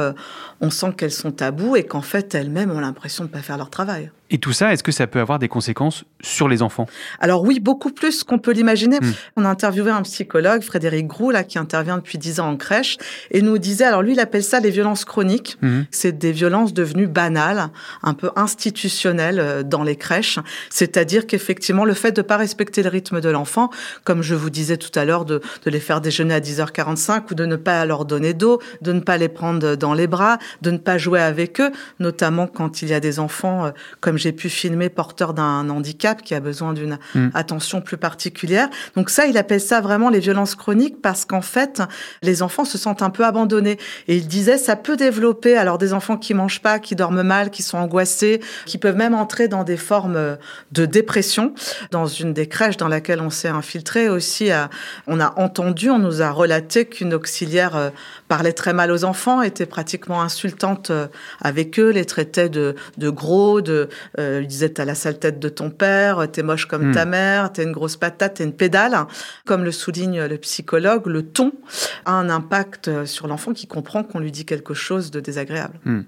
on 0.61 0.69
sent 0.69 0.93
qu'elles 0.97 1.11
sont 1.11 1.31
tabous 1.31 1.75
et 1.75 1.83
qu'en 1.83 2.01
fait 2.01 2.35
elles-mêmes 2.35 2.71
ont 2.71 2.79
l'impression 2.79 3.23
de 3.23 3.29
ne 3.29 3.33
pas 3.33 3.41
faire 3.41 3.57
leur 3.57 3.69
travail. 3.69 4.11
Et 4.29 4.39
tout 4.39 4.51
ça, 4.51 4.73
est-ce 4.73 4.83
que 4.83 4.91
ça 4.91 5.07
peut 5.07 5.19
avoir 5.19 5.39
des 5.39 5.47
conséquences 5.47 6.03
sur 6.21 6.49
les 6.49 6.61
enfants? 6.61 6.85
Alors 7.19 7.43
oui, 7.43 7.59
beaucoup 7.61 7.91
plus 7.91 8.23
qu'on 8.23 8.39
peut 8.39 8.51
l'imaginer. 8.51 8.99
Hmm. 8.99 9.13
On 9.37 9.45
a 9.45 9.49
interviewé 9.49 9.89
un 9.89 10.01
psychologue, 10.01 10.63
Frédéric 10.63 11.07
Groux, 11.07 11.31
là, 11.31 11.43
qui 11.43 11.57
intervient 11.57 11.97
depuis 11.97 12.17
10 12.17 12.41
ans 12.41 12.49
en 12.49 12.57
crèche, 12.57 12.97
et 13.31 13.41
nous 13.41 13.57
disait, 13.57 13.85
alors 13.85 14.01
lui, 14.01 14.13
il 14.13 14.19
appelle 14.19 14.43
ça 14.43 14.59
les 14.59 14.69
violences 14.69 15.05
chroniques. 15.05 15.57
Hmm. 15.61 15.83
C'est 15.91 16.17
des 16.17 16.33
violences 16.33 16.73
devenues 16.73 17.07
banales, 17.07 17.69
un 18.03 18.13
peu 18.13 18.31
institutionnelles 18.35 19.39
euh, 19.39 19.63
dans 19.63 19.83
les 19.83 19.95
crèches. 19.95 20.39
C'est-à-dire 20.69 21.25
qu'effectivement, 21.25 21.85
le 21.85 21.93
fait 21.93 22.11
de 22.11 22.21
ne 22.21 22.27
pas 22.27 22.37
respecter 22.37 22.83
le 22.83 22.89
rythme 22.89 23.21
de 23.21 23.29
l'enfant, 23.29 23.69
comme 24.03 24.23
je 24.23 24.35
vous 24.35 24.49
disais 24.49 24.77
tout 24.77 24.97
à 24.99 25.05
l'heure, 25.05 25.23
de, 25.23 25.41
de 25.63 25.69
les 25.69 25.79
faire 25.79 26.01
déjeuner 26.01 26.33
à 26.33 26.41
10h45 26.41 27.31
ou 27.31 27.33
de 27.33 27.45
ne 27.45 27.55
pas 27.55 27.85
leur 27.85 28.03
donner 28.03 28.33
d'eau, 28.33 28.59
de 28.81 28.91
ne 28.91 28.99
pas 28.99 29.17
les 29.17 29.29
prendre 29.29 29.75
dans 29.75 29.93
les 29.93 30.07
bras, 30.07 30.37
de 30.61 30.71
ne 30.71 30.77
pas 30.77 30.97
jouer 30.97 31.21
avec 31.21 31.59
eux, 31.61 31.71
notamment 31.99 32.47
quand 32.47 32.81
il 32.81 32.89
y 32.89 32.93
a 32.93 32.99
des 32.99 33.19
enfants 33.19 33.65
euh, 33.65 33.71
comme 33.99 34.17
j'ai 34.17 34.31
pu 34.31 34.49
filmer 34.49 34.89
porteur 34.89 35.33
d'un 35.33 35.69
handicap 35.69 36.21
qui 36.21 36.33
a 36.35 36.39
besoin 36.39 36.73
d'une 36.73 36.97
mm. 37.15 37.29
attention 37.33 37.81
plus 37.81 37.97
particulière. 37.97 38.69
Donc 38.95 39.09
ça, 39.09 39.25
il 39.27 39.37
appelle 39.37 39.61
ça 39.61 39.81
vraiment 39.81 40.09
les 40.09 40.19
violences 40.19 40.55
chroniques 40.55 41.01
parce 41.01 41.25
qu'en 41.25 41.41
fait, 41.41 41.81
les 42.21 42.41
enfants 42.41 42.65
se 42.65 42.77
sentent 42.77 43.01
un 43.01 43.09
peu 43.09 43.25
abandonnés. 43.25 43.77
Et 44.07 44.17
il 44.17 44.27
disait, 44.27 44.57
ça 44.57 44.75
peut 44.75 44.97
développer 44.97 45.57
alors 45.57 45.77
des 45.77 45.93
enfants 45.93 46.17
qui 46.17 46.33
mangent 46.33 46.61
pas, 46.61 46.79
qui 46.79 46.95
dorment 46.95 47.23
mal, 47.23 47.49
qui 47.49 47.63
sont 47.63 47.77
angoissés, 47.77 48.41
qui 48.65 48.77
peuvent 48.77 48.95
même 48.95 49.13
entrer 49.13 49.47
dans 49.47 49.63
des 49.63 49.77
formes 49.77 50.37
de 50.71 50.85
dépression. 50.85 51.53
Dans 51.91 52.05
une 52.05 52.33
des 52.33 52.47
crèches 52.47 52.77
dans 52.77 52.87
laquelle 52.87 53.21
on 53.21 53.29
s'est 53.29 53.47
infiltré 53.47 54.09
aussi, 54.09 54.51
euh, 54.51 54.65
on 55.07 55.19
a 55.19 55.33
entendu, 55.37 55.89
on 55.89 55.99
nous 55.99 56.21
a 56.21 56.31
relaté 56.31 56.85
qu'une 56.85 57.13
auxiliaire 57.13 57.75
euh, 57.75 57.89
parlait 58.27 58.53
très 58.53 58.73
mal 58.73 58.91
aux 58.91 59.03
enfants, 59.03 59.41
était 59.41 59.65
pratiquement 59.65 60.21
insultante 60.21 60.36
euh, 60.89 61.07
avec 61.41 61.79
eux, 61.79 61.89
les 61.89 62.05
traitait 62.05 62.49
de, 62.49 62.75
de 62.97 63.09
gros, 63.09 63.61
de 63.61 63.89
euh, 64.19 64.39
lui 64.39 64.47
disait 64.47 64.69
t'as 64.69 64.85
la 64.85 64.95
sale 64.95 65.19
tête 65.19 65.39
de 65.39 65.49
ton 65.49 65.69
père, 65.69 66.27
t'es 66.31 66.43
moche 66.43 66.65
comme 66.65 66.93
ta 66.93 67.05
hmm. 67.05 67.09
mère, 67.09 67.53
t'es 67.53 67.63
une 67.63 67.71
grosse 67.71 67.97
patate, 67.97 68.35
t'es 68.35 68.43
une 68.43 68.53
pédale. 68.53 68.97
Comme 69.45 69.63
le 69.63 69.71
souligne 69.71 70.25
le 70.25 70.37
psychologue, 70.37 71.07
le 71.07 71.23
ton 71.23 71.51
a 72.05 72.11
un 72.11 72.29
impact 72.29 73.05
sur 73.05 73.27
l'enfant 73.27 73.53
qui 73.53 73.67
comprend 73.67 74.03
qu'on 74.03 74.19
lui 74.19 74.31
dit 74.31 74.45
quelque 74.45 74.73
chose 74.73 75.11
de 75.11 75.19
désagréable. 75.19 75.79
Hmm. 75.85 76.01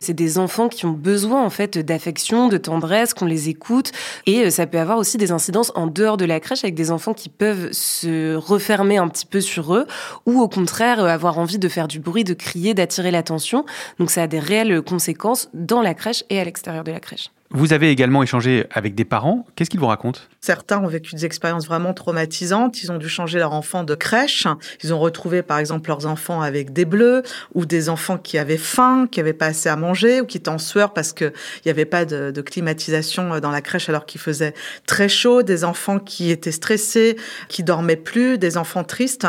C'est 0.00 0.14
des 0.14 0.38
enfants 0.38 0.68
qui 0.68 0.86
ont 0.86 0.92
besoin 0.92 1.42
en 1.44 1.50
fait 1.50 1.78
d'affection, 1.78 2.48
de 2.48 2.56
tendresse, 2.56 3.14
qu'on 3.14 3.26
les 3.26 3.48
écoute, 3.48 3.92
et 4.26 4.46
euh, 4.46 4.50
ça 4.50 4.66
peut 4.66 4.78
avoir 4.78 4.98
aussi 4.98 5.16
des 5.16 5.32
incidences 5.32 5.72
en 5.74 5.86
dehors 5.86 6.16
de 6.16 6.24
la 6.24 6.40
crèche 6.40 6.64
avec 6.64 6.74
des 6.74 6.90
enfants 6.90 7.14
qui 7.14 7.28
peuvent 7.28 7.72
se 7.72 8.34
refermer 8.34 8.98
un 8.98 9.08
petit 9.08 9.26
peu 9.26 9.40
sur 9.40 9.74
eux, 9.74 9.86
ou 10.26 10.40
au 10.40 10.48
contraire 10.48 11.00
euh, 11.00 11.08
avoir 11.08 11.38
envie 11.38 11.58
de 11.58 11.68
faire 11.68 11.88
du 11.88 12.00
bruit, 12.00 12.24
de 12.24 12.34
crier, 12.34 12.74
d'attirer 12.74 13.10
l'attention. 13.10 13.64
Donc 13.98 14.10
ça 14.10 14.24
a 14.24 14.26
des 14.26 14.38
réelles 14.38 14.82
conséquences 14.82 15.48
dans 15.54 15.82
la 15.82 15.94
crèche 15.94 16.24
et 16.30 16.40
à 16.40 16.44
l'extérieur 16.44 16.84
de 16.84 16.92
la 16.92 17.00
crèche. 17.00 17.30
Vous 17.50 17.72
avez 17.72 17.90
également 17.90 18.22
échangé 18.22 18.66
avec 18.70 18.94
des 18.94 19.04
parents. 19.04 19.46
Qu'est-ce 19.54 19.70
qu'ils 19.70 19.80
vous 19.80 19.86
racontent? 19.86 20.20
Certains 20.40 20.78
ont 20.78 20.86
vécu 20.88 21.14
des 21.14 21.24
expériences 21.24 21.66
vraiment 21.66 21.94
traumatisantes. 21.94 22.82
Ils 22.82 22.90
ont 22.90 22.98
dû 22.98 23.08
changer 23.08 23.38
leur 23.38 23.52
enfant 23.52 23.84
de 23.84 23.94
crèche. 23.94 24.46
Ils 24.82 24.92
ont 24.92 24.98
retrouvé, 24.98 25.42
par 25.42 25.58
exemple, 25.58 25.88
leurs 25.88 26.06
enfants 26.06 26.42
avec 26.42 26.72
des 26.72 26.84
bleus 26.84 27.22
ou 27.54 27.64
des 27.64 27.88
enfants 27.88 28.18
qui 28.18 28.38
avaient 28.38 28.56
faim, 28.56 29.06
qui 29.10 29.20
n'avaient 29.20 29.32
pas 29.32 29.46
assez 29.46 29.68
à 29.68 29.76
manger 29.76 30.20
ou 30.20 30.26
qui 30.26 30.38
étaient 30.38 30.48
en 30.48 30.58
sueur 30.58 30.92
parce 30.92 31.12
qu'il 31.12 31.32
n'y 31.64 31.70
avait 31.70 31.84
pas 31.84 32.04
de, 32.04 32.30
de, 32.30 32.40
climatisation 32.40 33.38
dans 33.40 33.50
la 33.50 33.60
crèche 33.60 33.88
alors 33.88 34.06
qu'il 34.06 34.20
faisait 34.20 34.54
très 34.86 35.08
chaud. 35.08 35.42
Des 35.42 35.64
enfants 35.64 35.98
qui 35.98 36.30
étaient 36.30 36.52
stressés, 36.52 37.16
qui 37.48 37.62
dormaient 37.62 37.96
plus, 37.96 38.38
des 38.38 38.56
enfants 38.56 38.84
tristes. 38.84 39.26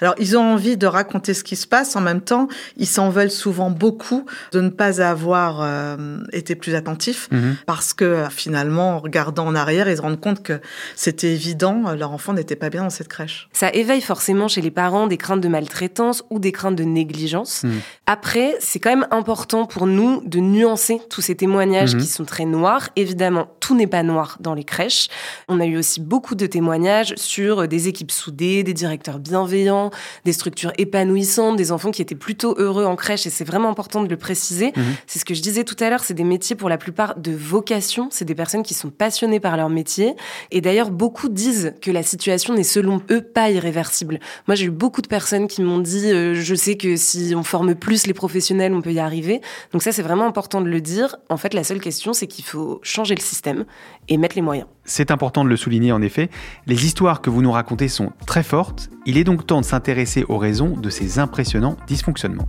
Alors, 0.00 0.14
ils 0.18 0.36
ont 0.36 0.52
envie 0.52 0.76
de 0.76 0.86
raconter 0.86 1.34
ce 1.34 1.44
qui 1.44 1.56
se 1.56 1.66
passe. 1.66 1.94
En 1.94 2.00
même 2.00 2.20
temps, 2.20 2.48
ils 2.76 2.86
s'en 2.86 3.10
veulent 3.10 3.30
souvent 3.30 3.70
beaucoup 3.70 4.26
de 4.52 4.60
ne 4.60 4.70
pas 4.70 5.00
avoir 5.00 5.60
euh, 5.62 6.18
été 6.32 6.54
plus 6.54 6.74
attentifs. 6.74 7.28
Mhm 7.30 7.56
parce 7.66 7.94
que 7.94 8.24
finalement, 8.30 8.96
en 8.96 8.98
regardant 8.98 9.46
en 9.46 9.54
arrière, 9.54 9.88
ils 9.88 9.96
se 9.96 10.02
rendent 10.02 10.20
compte 10.20 10.42
que 10.42 10.60
c'était 10.96 11.32
évident, 11.32 11.94
leur 11.94 12.12
enfant 12.12 12.32
n'était 12.32 12.56
pas 12.56 12.70
bien 12.70 12.82
dans 12.82 12.90
cette 12.90 13.08
crèche. 13.08 13.48
Ça 13.52 13.70
éveille 13.72 14.00
forcément 14.00 14.48
chez 14.48 14.60
les 14.60 14.70
parents 14.70 15.06
des 15.06 15.16
craintes 15.16 15.40
de 15.40 15.48
maltraitance 15.48 16.24
ou 16.30 16.38
des 16.38 16.52
craintes 16.52 16.76
de 16.76 16.84
négligence. 16.84 17.62
Hmm. 17.62 17.78
Après, 18.06 18.56
c'est 18.60 18.78
quand 18.78 18.90
même 18.90 19.06
important 19.10 19.66
pour 19.66 19.86
nous 19.86 20.22
de 20.24 20.40
nuancer 20.40 21.00
tous 21.10 21.20
ces 21.20 21.34
témoignages 21.34 21.94
hmm. 21.94 21.98
qui 21.98 22.06
sont 22.06 22.24
très 22.24 22.44
noirs. 22.44 22.90
Évidemment, 22.96 23.48
tout 23.60 23.76
n'est 23.76 23.86
pas 23.86 24.02
noir 24.02 24.36
dans 24.40 24.54
les 24.54 24.64
crèches. 24.64 25.08
On 25.48 25.60
a 25.60 25.66
eu 25.66 25.76
aussi 25.76 26.00
beaucoup 26.00 26.34
de 26.34 26.46
témoignages 26.46 27.14
sur 27.16 27.68
des 27.68 27.88
équipes 27.88 28.10
soudées, 28.10 28.62
des 28.62 28.74
directeurs 28.74 29.18
bienveillants, 29.18 29.90
des 30.24 30.32
structures 30.32 30.72
épanouissantes, 30.78 31.56
des 31.56 31.72
enfants 31.72 31.90
qui 31.90 32.02
étaient 32.02 32.14
plutôt 32.14 32.54
heureux 32.58 32.84
en 32.84 32.96
crèche 32.96 33.26
et 33.26 33.30
c'est 33.30 33.44
vraiment 33.44 33.70
important 33.70 34.02
de 34.02 34.08
le 34.08 34.16
préciser. 34.16 34.72
Hmm. 34.74 34.82
C'est 35.06 35.18
ce 35.18 35.24
que 35.24 35.34
je 35.34 35.42
disais 35.42 35.64
tout 35.64 35.76
à 35.80 35.90
l'heure, 35.90 36.02
c'est 36.04 36.14
des 36.14 36.24
métiers 36.24 36.56
pour 36.56 36.68
la 36.68 36.78
plupart 36.78 37.16
de 37.16 37.32
vocation, 37.50 38.08
c'est 38.10 38.24
des 38.24 38.34
personnes 38.34 38.62
qui 38.62 38.74
sont 38.74 38.90
passionnées 38.90 39.40
par 39.40 39.56
leur 39.56 39.68
métier. 39.68 40.14
Et 40.50 40.60
d'ailleurs, 40.60 40.90
beaucoup 40.90 41.28
disent 41.28 41.74
que 41.82 41.90
la 41.90 42.02
situation 42.02 42.54
n'est 42.54 42.62
selon 42.62 43.02
eux 43.10 43.20
pas 43.20 43.50
irréversible. 43.50 44.20
Moi, 44.46 44.54
j'ai 44.54 44.66
eu 44.66 44.70
beaucoup 44.70 45.02
de 45.02 45.08
personnes 45.08 45.48
qui 45.48 45.62
m'ont 45.62 45.80
dit, 45.80 46.10
euh, 46.10 46.34
je 46.34 46.54
sais 46.54 46.76
que 46.76 46.96
si 46.96 47.34
on 47.36 47.42
forme 47.42 47.74
plus 47.74 48.06
les 48.06 48.14
professionnels, 48.14 48.72
on 48.72 48.80
peut 48.80 48.92
y 48.92 49.00
arriver. 49.00 49.40
Donc 49.72 49.82
ça, 49.82 49.92
c'est 49.92 50.02
vraiment 50.02 50.26
important 50.26 50.60
de 50.60 50.68
le 50.68 50.80
dire. 50.80 51.16
En 51.28 51.36
fait, 51.36 51.52
la 51.52 51.64
seule 51.64 51.80
question, 51.80 52.12
c'est 52.12 52.26
qu'il 52.26 52.44
faut 52.44 52.80
changer 52.82 53.14
le 53.14 53.20
système 53.20 53.64
et 54.08 54.16
mettre 54.16 54.36
les 54.36 54.42
moyens. 54.42 54.68
C'est 54.84 55.10
important 55.10 55.44
de 55.44 55.48
le 55.48 55.56
souligner 55.56 55.92
en 55.92 56.02
effet. 56.02 56.30
Les 56.66 56.86
histoires 56.86 57.20
que 57.20 57.30
vous 57.30 57.42
nous 57.42 57.52
racontez 57.52 57.88
sont 57.88 58.12
très 58.26 58.42
fortes. 58.42 58.90
Il 59.06 59.18
est 59.18 59.24
donc 59.24 59.46
temps 59.46 59.60
de 59.60 59.66
s'intéresser 59.66 60.24
aux 60.28 60.38
raisons 60.38 60.76
de 60.76 60.90
ces 60.90 61.18
impressionnants 61.18 61.76
dysfonctionnements. 61.86 62.48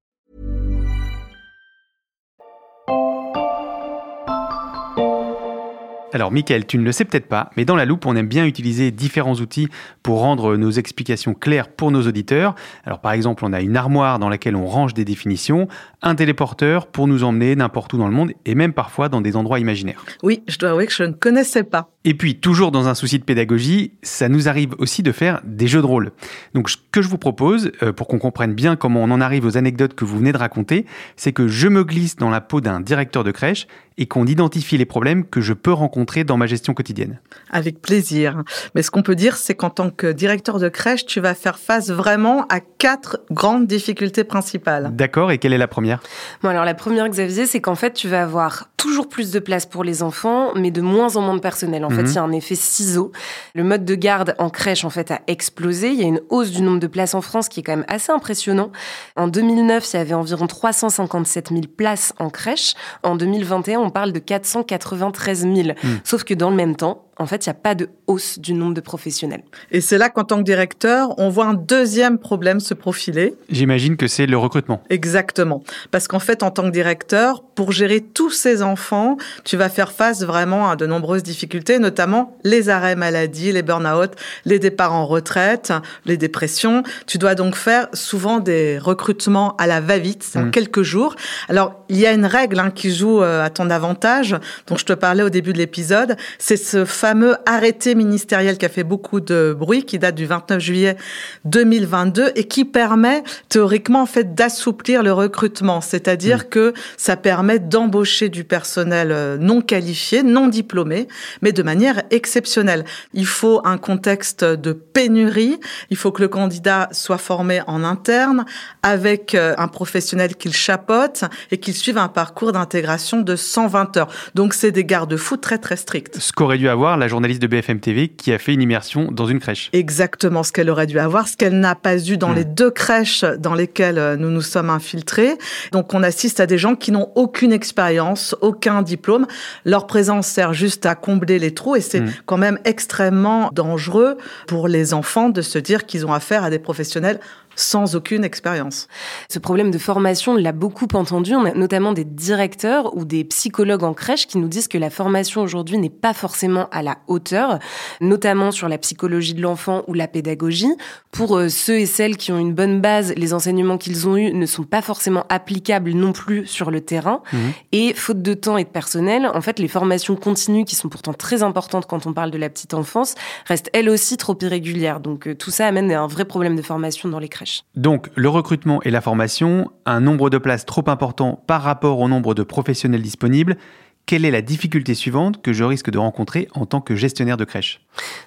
Alors, 6.13 6.31
Michael, 6.31 6.65
tu 6.65 6.77
ne 6.77 6.83
le 6.83 6.91
sais 6.91 7.05
peut-être 7.05 7.27
pas, 7.27 7.49
mais 7.55 7.63
dans 7.63 7.75
la 7.75 7.85
loupe, 7.85 8.05
on 8.05 8.15
aime 8.15 8.27
bien 8.27 8.45
utiliser 8.45 8.91
différents 8.91 9.35
outils 9.35 9.69
pour 10.03 10.19
rendre 10.19 10.57
nos 10.57 10.71
explications 10.71 11.33
claires 11.33 11.69
pour 11.69 11.91
nos 11.91 12.05
auditeurs. 12.05 12.55
Alors, 12.85 12.99
par 12.99 13.13
exemple, 13.13 13.45
on 13.45 13.53
a 13.53 13.61
une 13.61 13.77
armoire 13.77 14.19
dans 14.19 14.27
laquelle 14.27 14.55
on 14.57 14.65
range 14.65 14.93
des 14.93 15.05
définitions, 15.05 15.69
un 16.01 16.15
téléporteur 16.15 16.87
pour 16.87 17.07
nous 17.07 17.23
emmener 17.23 17.55
n'importe 17.55 17.93
où 17.93 17.97
dans 17.97 18.07
le 18.07 18.13
monde 18.13 18.33
et 18.45 18.55
même 18.55 18.73
parfois 18.73 19.07
dans 19.07 19.21
des 19.21 19.37
endroits 19.37 19.59
imaginaires. 19.59 20.03
Oui, 20.21 20.43
je 20.47 20.57
dois 20.57 20.71
avouer 20.71 20.87
que 20.87 20.93
je 20.93 21.03
ne 21.03 21.13
connaissais 21.13 21.63
pas. 21.63 21.89
Et 22.03 22.13
puis, 22.13 22.35
toujours 22.35 22.71
dans 22.71 22.87
un 22.87 22.95
souci 22.95 23.19
de 23.19 23.23
pédagogie, 23.23 23.93
ça 24.01 24.27
nous 24.27 24.49
arrive 24.49 24.73
aussi 24.79 25.03
de 25.03 25.11
faire 25.11 25.39
des 25.45 25.67
jeux 25.67 25.81
de 25.81 25.85
rôle. 25.85 26.11
Donc, 26.53 26.69
ce 26.69 26.77
que 26.91 27.01
je 27.01 27.07
vous 27.07 27.19
propose, 27.19 27.71
euh, 27.83 27.93
pour 27.93 28.07
qu'on 28.07 28.19
comprenne 28.19 28.53
bien 28.53 28.75
comment 28.75 29.03
on 29.03 29.11
en 29.11 29.21
arrive 29.21 29.45
aux 29.45 29.55
anecdotes 29.55 29.93
que 29.93 30.03
vous 30.03 30.17
venez 30.17 30.33
de 30.33 30.37
raconter, 30.37 30.85
c'est 31.15 31.31
que 31.31 31.47
je 31.47 31.67
me 31.67 31.83
glisse 31.83 32.15
dans 32.15 32.29
la 32.29 32.41
peau 32.41 32.59
d'un 32.59 32.81
directeur 32.81 33.23
de 33.23 33.31
crèche 33.31 33.67
et 33.97 34.07
qu'on 34.07 34.25
identifie 34.25 34.77
les 34.77 34.85
problèmes 34.85 35.25
que 35.25 35.41
je 35.41 35.53
peux 35.53 35.73
rencontrer 35.73 36.23
dans 36.23 36.37
ma 36.37 36.45
gestion 36.45 36.73
quotidienne. 36.73 37.19
Avec 37.51 37.81
plaisir. 37.81 38.43
Mais 38.73 38.81
ce 38.81 38.91
qu'on 38.91 39.03
peut 39.03 39.15
dire, 39.15 39.35
c'est 39.35 39.55
qu'en 39.55 39.69
tant 39.69 39.89
que 39.89 40.11
directeur 40.11 40.59
de 40.59 40.69
crèche, 40.69 41.05
tu 41.05 41.19
vas 41.19 41.33
faire 41.33 41.59
face 41.59 41.89
vraiment 41.89 42.45
à 42.47 42.59
quatre 42.59 43.21
grandes 43.31 43.67
difficultés 43.67 44.23
principales. 44.23 44.95
D'accord, 44.95 45.31
et 45.31 45.37
quelle 45.37 45.53
est 45.53 45.57
la 45.57 45.67
première? 45.67 46.01
Bon, 46.41 46.49
alors 46.49 46.65
la 46.65 46.73
première, 46.73 47.07
Xavier, 47.09 47.45
c'est 47.45 47.61
qu'en 47.61 47.75
fait, 47.75 47.93
tu 47.93 48.07
vas 48.07 48.23
avoir 48.23 48.69
toujours 48.77 49.09
plus 49.09 49.31
de 49.31 49.39
place 49.39 49.67
pour 49.67 49.83
les 49.83 50.01
enfants, 50.01 50.53
mais 50.55 50.71
de 50.71 50.81
moins 50.81 51.15
en 51.15 51.21
moins 51.21 51.35
de 51.35 51.39
personnel. 51.39 51.85
En 51.85 51.89
fait, 51.89 52.01
mhm. 52.01 52.07
il 52.07 52.15
y 52.15 52.17
a 52.17 52.23
un 52.23 52.31
effet 52.31 52.55
ciseau. 52.55 53.11
Le 53.53 53.63
mode 53.63 53.85
de 53.85 53.93
garde 53.93 54.35
en 54.39 54.49
crèche, 54.49 54.83
en 54.85 54.89
fait, 54.89 55.11
a 55.11 55.21
explosé. 55.27 55.89
Il 55.89 55.99
y 55.99 56.03
a 56.03 56.07
une 56.07 56.21
hausse 56.29 56.49
du 56.49 56.63
nombre 56.63 56.79
de 56.79 56.87
places 56.87 57.13
en 57.13 57.21
France 57.21 57.47
qui 57.47 57.59
est 57.59 57.63
quand 57.63 57.75
même 57.75 57.85
assez 57.87 58.11
impressionnant. 58.11 58.71
En 59.15 59.27
2009, 59.27 59.93
il 59.93 59.97
y 59.97 59.99
avait 59.99 60.15
environ 60.15 60.47
357 60.47 61.49
000 61.49 61.61
places 61.75 62.13
en 62.17 62.31
crèche. 62.31 62.73
En 63.03 63.15
2021, 63.15 63.79
on 63.79 63.90
parle 63.91 64.11
de 64.11 64.19
493 64.19 65.41
000. 65.41 65.55
Hmm. 65.55 65.87
Sauf 66.03 66.23
que 66.23 66.33
dans 66.33 66.49
le 66.49 66.55
même 66.55 66.75
temps, 66.75 67.10
en 67.21 67.27
fait, 67.27 67.45
il 67.45 67.49
n'y 67.49 67.51
a 67.51 67.59
pas 67.59 67.75
de 67.75 67.89
hausse 68.07 68.39
du 68.39 68.53
nombre 68.53 68.73
de 68.73 68.81
professionnels. 68.81 69.43
Et 69.71 69.79
c'est 69.79 69.97
là 69.97 70.09
qu'en 70.09 70.23
tant 70.23 70.37
que 70.37 70.43
directeur, 70.43 71.17
on 71.17 71.29
voit 71.29 71.45
un 71.45 71.53
deuxième 71.53 72.17
problème 72.17 72.59
se 72.59 72.73
profiler. 72.73 73.35
J'imagine 73.49 73.95
que 73.95 74.07
c'est 74.07 74.25
le 74.25 74.37
recrutement. 74.37 74.81
Exactement. 74.89 75.63
Parce 75.91 76.07
qu'en 76.07 76.19
fait, 76.19 76.43
en 76.43 76.51
tant 76.51 76.63
que 76.63 76.71
directeur, 76.71 77.43
pour 77.43 77.71
gérer 77.71 78.01
tous 78.01 78.31
ces 78.31 78.63
enfants, 78.63 79.17
tu 79.43 79.55
vas 79.55 79.69
faire 79.69 79.91
face 79.91 80.23
vraiment 80.23 80.69
à 80.69 80.75
de 80.75 80.85
nombreuses 80.85 81.23
difficultés, 81.23 81.79
notamment 81.79 82.37
les 82.43 82.69
arrêts 82.69 82.95
maladie, 82.95 83.51
les 83.51 83.61
burn-out, 83.61 84.11
les 84.45 84.59
départs 84.59 84.93
en 84.93 85.05
retraite, 85.05 85.73
les 86.05 86.17
dépressions. 86.17 86.83
Tu 87.05 87.17
dois 87.17 87.35
donc 87.35 87.55
faire 87.55 87.87
souvent 87.93 88.39
des 88.39 88.79
recrutements 88.79 89.55
à 89.57 89.67
la 89.67 89.79
va-vite, 89.79 90.31
en 90.35 90.45
mmh. 90.45 90.51
quelques 90.51 90.81
jours. 90.81 91.15
Alors, 91.49 91.75
il 91.89 91.97
y 91.97 92.07
a 92.07 92.13
une 92.13 92.25
règle 92.25 92.59
hein, 92.59 92.71
qui 92.71 92.93
joue 92.93 93.21
euh, 93.21 93.43
à 93.43 93.49
ton 93.49 93.69
avantage, 93.69 94.35
dont 94.67 94.77
je 94.77 94.85
te 94.85 94.93
parlais 94.93 95.23
au 95.23 95.29
début 95.29 95.53
de 95.53 95.59
l'épisode. 95.59 96.15
C'est 96.39 96.57
ce 96.57 96.85
fameux 96.85 97.10
arrêté 97.45 97.95
ministériel 97.95 98.57
qui 98.57 98.65
a 98.65 98.69
fait 98.69 98.83
beaucoup 98.83 99.19
de 99.19 99.55
bruit, 99.57 99.83
qui 99.83 99.99
date 99.99 100.15
du 100.15 100.25
29 100.25 100.59
juillet 100.59 100.97
2022 101.45 102.31
et 102.35 102.45
qui 102.45 102.65
permet 102.65 103.23
théoriquement 103.49 104.01
en 104.01 104.05
fait 104.05 104.35
d'assouplir 104.35 105.03
le 105.03 105.13
recrutement. 105.13 105.81
C'est-à-dire 105.81 106.39
mmh. 106.39 106.49
que 106.49 106.73
ça 106.97 107.15
permet 107.15 107.59
d'embaucher 107.59 108.29
du 108.29 108.43
personnel 108.43 109.11
euh, 109.11 109.37
non 109.37 109.61
qualifié, 109.61 110.23
non 110.23 110.47
diplômé, 110.47 111.07
mais 111.41 111.51
de 111.51 111.63
manière 111.63 112.03
exceptionnelle. 112.11 112.85
Il 113.13 113.25
faut 113.25 113.61
un 113.65 113.77
contexte 113.77 114.43
de 114.43 114.73
pénurie. 114.73 115.59
Il 115.89 115.97
faut 115.97 116.11
que 116.11 116.21
le 116.21 116.27
candidat 116.27 116.89
soit 116.91 117.17
formé 117.17 117.61
en 117.67 117.83
interne 117.83 118.45
avec 118.83 119.35
euh, 119.35 119.53
un 119.57 119.67
professionnel 119.67 120.35
qu'il 120.35 120.53
chapote 120.53 121.23
et 121.51 121.57
qu'il 121.57 121.73
suive 121.73 121.97
un 121.97 122.07
parcours 122.07 122.51
d'intégration 122.51 123.21
de 123.21 123.35
120 123.35 123.97
heures. 123.97 124.07
Donc 124.35 124.53
c'est 124.53 124.71
des 124.71 124.85
garde-fous 124.85 125.37
très 125.37 125.57
très 125.57 125.75
stricts. 125.75 126.19
Ce 126.19 126.31
qu'aurait 126.31 126.57
dû 126.57 126.69
avoir 126.69 126.97
la 127.01 127.07
journaliste 127.07 127.41
de 127.41 127.47
BFM 127.47 127.79
TV 127.79 128.07
qui 128.07 128.31
a 128.31 128.39
fait 128.39 128.53
une 128.53 128.61
immersion 128.61 129.11
dans 129.11 129.25
une 129.25 129.39
crèche. 129.39 129.69
Exactement 129.73 130.43
ce 130.43 130.51
qu'elle 130.51 130.69
aurait 130.69 130.87
dû 130.87 130.99
avoir, 130.99 131.27
ce 131.27 131.35
qu'elle 131.35 131.59
n'a 131.59 131.75
pas 131.75 131.97
eu 131.97 132.17
dans 132.17 132.29
hmm. 132.29 132.35
les 132.35 132.45
deux 132.45 132.71
crèches 132.71 133.25
dans 133.39 133.55
lesquelles 133.55 133.97
euh, 133.97 134.15
nous 134.15 134.29
nous 134.29 134.41
sommes 134.41 134.69
infiltrés. 134.69 135.37
Donc 135.71 135.93
on 135.93 136.03
assiste 136.03 136.39
à 136.39 136.45
des 136.45 136.57
gens 136.57 136.75
qui 136.75 136.91
n'ont 136.91 137.11
aucune 137.15 137.51
expérience, 137.51 138.35
aucun 138.41 138.83
diplôme. 138.83 139.25
Leur 139.65 139.87
présence 139.87 140.27
sert 140.27 140.53
juste 140.53 140.85
à 140.85 140.95
combler 140.95 141.39
les 141.39 141.53
trous 141.53 141.75
et 141.75 141.81
c'est 141.81 142.01
hmm. 142.01 142.13
quand 142.25 142.37
même 142.37 142.59
extrêmement 142.63 143.49
dangereux 143.51 144.17
pour 144.47 144.67
les 144.67 144.93
enfants 144.93 145.29
de 145.29 145.41
se 145.41 145.59
dire 145.59 145.85
qu'ils 145.85 146.05
ont 146.05 146.13
affaire 146.13 146.43
à 146.43 146.49
des 146.49 146.59
professionnels 146.59 147.19
sans 147.61 147.95
aucune 147.95 148.23
expérience. 148.23 148.87
Ce 149.29 149.39
problème 149.39 149.71
de 149.71 149.77
formation, 149.77 150.33
on 150.33 150.37
l'a 150.37 150.51
beaucoup 150.51 150.87
entendu. 150.93 151.35
On 151.35 151.45
a 151.45 151.53
notamment 151.53 151.93
des 151.93 152.03
directeurs 152.03 152.95
ou 152.95 153.05
des 153.05 153.23
psychologues 153.23 153.83
en 153.83 153.93
crèche 153.93 154.27
qui 154.27 154.37
nous 154.37 154.47
disent 154.47 154.67
que 154.67 154.77
la 154.77 154.89
formation 154.89 155.41
aujourd'hui 155.41 155.77
n'est 155.77 155.89
pas 155.89 156.13
forcément 156.13 156.67
à 156.71 156.81
la 156.81 156.97
hauteur, 157.07 157.59
notamment 157.99 158.51
sur 158.51 158.67
la 158.67 158.77
psychologie 158.77 159.33
de 159.33 159.41
l'enfant 159.41 159.83
ou 159.87 159.93
la 159.93 160.07
pédagogie. 160.07 160.73
Pour 161.11 161.37
euh, 161.37 161.49
ceux 161.49 161.79
et 161.79 161.85
celles 161.85 162.17
qui 162.17 162.31
ont 162.31 162.39
une 162.39 162.53
bonne 162.53 162.81
base, 162.81 163.13
les 163.15 163.33
enseignements 163.33 163.77
qu'ils 163.77 164.07
ont 164.07 164.17
eus 164.17 164.33
ne 164.33 164.45
sont 164.45 164.63
pas 164.63 164.81
forcément 164.81 165.25
applicables 165.29 165.91
non 165.91 166.13
plus 166.13 166.47
sur 166.47 166.71
le 166.71 166.81
terrain. 166.81 167.21
Mmh. 167.31 167.37
Et 167.71 167.93
faute 167.93 168.21
de 168.21 168.33
temps 168.33 168.57
et 168.57 168.63
de 168.63 168.69
personnel, 168.69 169.29
en 169.33 169.41
fait, 169.41 169.59
les 169.59 169.67
formations 169.67 170.15
continues, 170.15 170.65
qui 170.65 170.75
sont 170.75 170.89
pourtant 170.89 171.13
très 171.13 171.43
importantes 171.43 171.85
quand 171.85 172.07
on 172.07 172.13
parle 172.13 172.31
de 172.31 172.37
la 172.37 172.49
petite 172.49 172.73
enfance, 172.73 173.15
restent 173.45 173.69
elles 173.73 173.89
aussi 173.89 174.17
trop 174.17 174.37
irrégulières. 174.41 174.99
Donc 174.99 175.27
euh, 175.27 175.35
tout 175.35 175.51
ça 175.51 175.67
amène 175.67 175.91
à 175.91 176.01
un 176.01 176.07
vrai 176.07 176.25
problème 176.25 176.55
de 176.55 176.61
formation 176.61 177.09
dans 177.09 177.19
les 177.19 177.29
crèches. 177.29 177.50
Donc, 177.75 178.09
le 178.15 178.29
recrutement 178.29 178.81
et 178.83 178.91
la 178.91 179.01
formation, 179.01 179.71
un 179.85 179.99
nombre 179.99 180.29
de 180.29 180.37
places 180.37 180.65
trop 180.65 180.83
important 180.87 181.43
par 181.47 181.61
rapport 181.61 181.99
au 181.99 182.07
nombre 182.07 182.33
de 182.33 182.43
professionnels 182.43 183.01
disponibles, 183.01 183.57
quelle 184.05 184.25
est 184.25 184.31
la 184.31 184.41
difficulté 184.41 184.93
suivante 184.93 185.41
que 185.41 185.53
je 185.53 185.63
risque 185.63 185.89
de 185.89 185.97
rencontrer 185.97 186.47
en 186.53 186.65
tant 186.65 186.81
que 186.81 186.95
gestionnaire 186.95 187.37
de 187.37 187.45
crèche? 187.45 187.81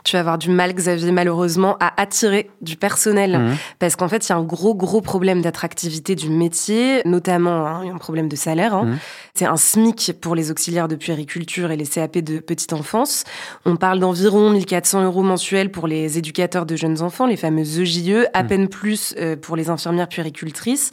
Tu 0.04 0.16
vas 0.16 0.20
avoir 0.20 0.38
du 0.38 0.50
mal, 0.50 0.74
Xavier, 0.74 1.10
malheureusement, 1.10 1.76
à 1.80 2.00
attirer 2.00 2.50
du 2.60 2.76
personnel. 2.76 3.38
Mmh. 3.38 3.56
Parce 3.78 3.96
qu'en 3.96 4.08
fait, 4.08 4.26
il 4.26 4.30
y 4.30 4.32
a 4.32 4.36
un 4.36 4.42
gros, 4.42 4.74
gros 4.74 5.00
problème 5.00 5.40
d'attractivité 5.40 6.14
du 6.14 6.28
métier, 6.28 7.00
notamment 7.06 7.66
hein, 7.66 7.82
un 7.92 7.98
problème 7.98 8.28
de 8.28 8.36
salaire. 8.36 8.74
Hein. 8.74 8.84
Mmh. 8.84 8.98
C'est 9.34 9.46
un 9.46 9.56
SMIC 9.56 10.14
pour 10.20 10.34
les 10.34 10.50
auxiliaires 10.50 10.88
de 10.88 10.96
puériculture 10.96 11.70
et 11.70 11.76
les 11.76 11.86
CAP 11.86 12.18
de 12.18 12.38
petite 12.38 12.72
enfance. 12.72 13.24
On 13.64 13.76
parle 13.76 14.00
d'environ 14.00 14.50
1400 14.50 15.04
euros 15.04 15.22
mensuels 15.22 15.70
pour 15.70 15.86
les 15.86 16.18
éducateurs 16.18 16.66
de 16.66 16.76
jeunes 16.76 17.00
enfants, 17.02 17.26
les 17.26 17.36
fameuses 17.36 17.80
EJE, 17.80 18.26
à 18.34 18.42
mmh. 18.42 18.46
peine 18.46 18.68
plus 18.68 19.14
euh, 19.18 19.36
pour 19.36 19.56
les 19.56 19.70
infirmières 19.70 20.08
puéricultrices. 20.08 20.90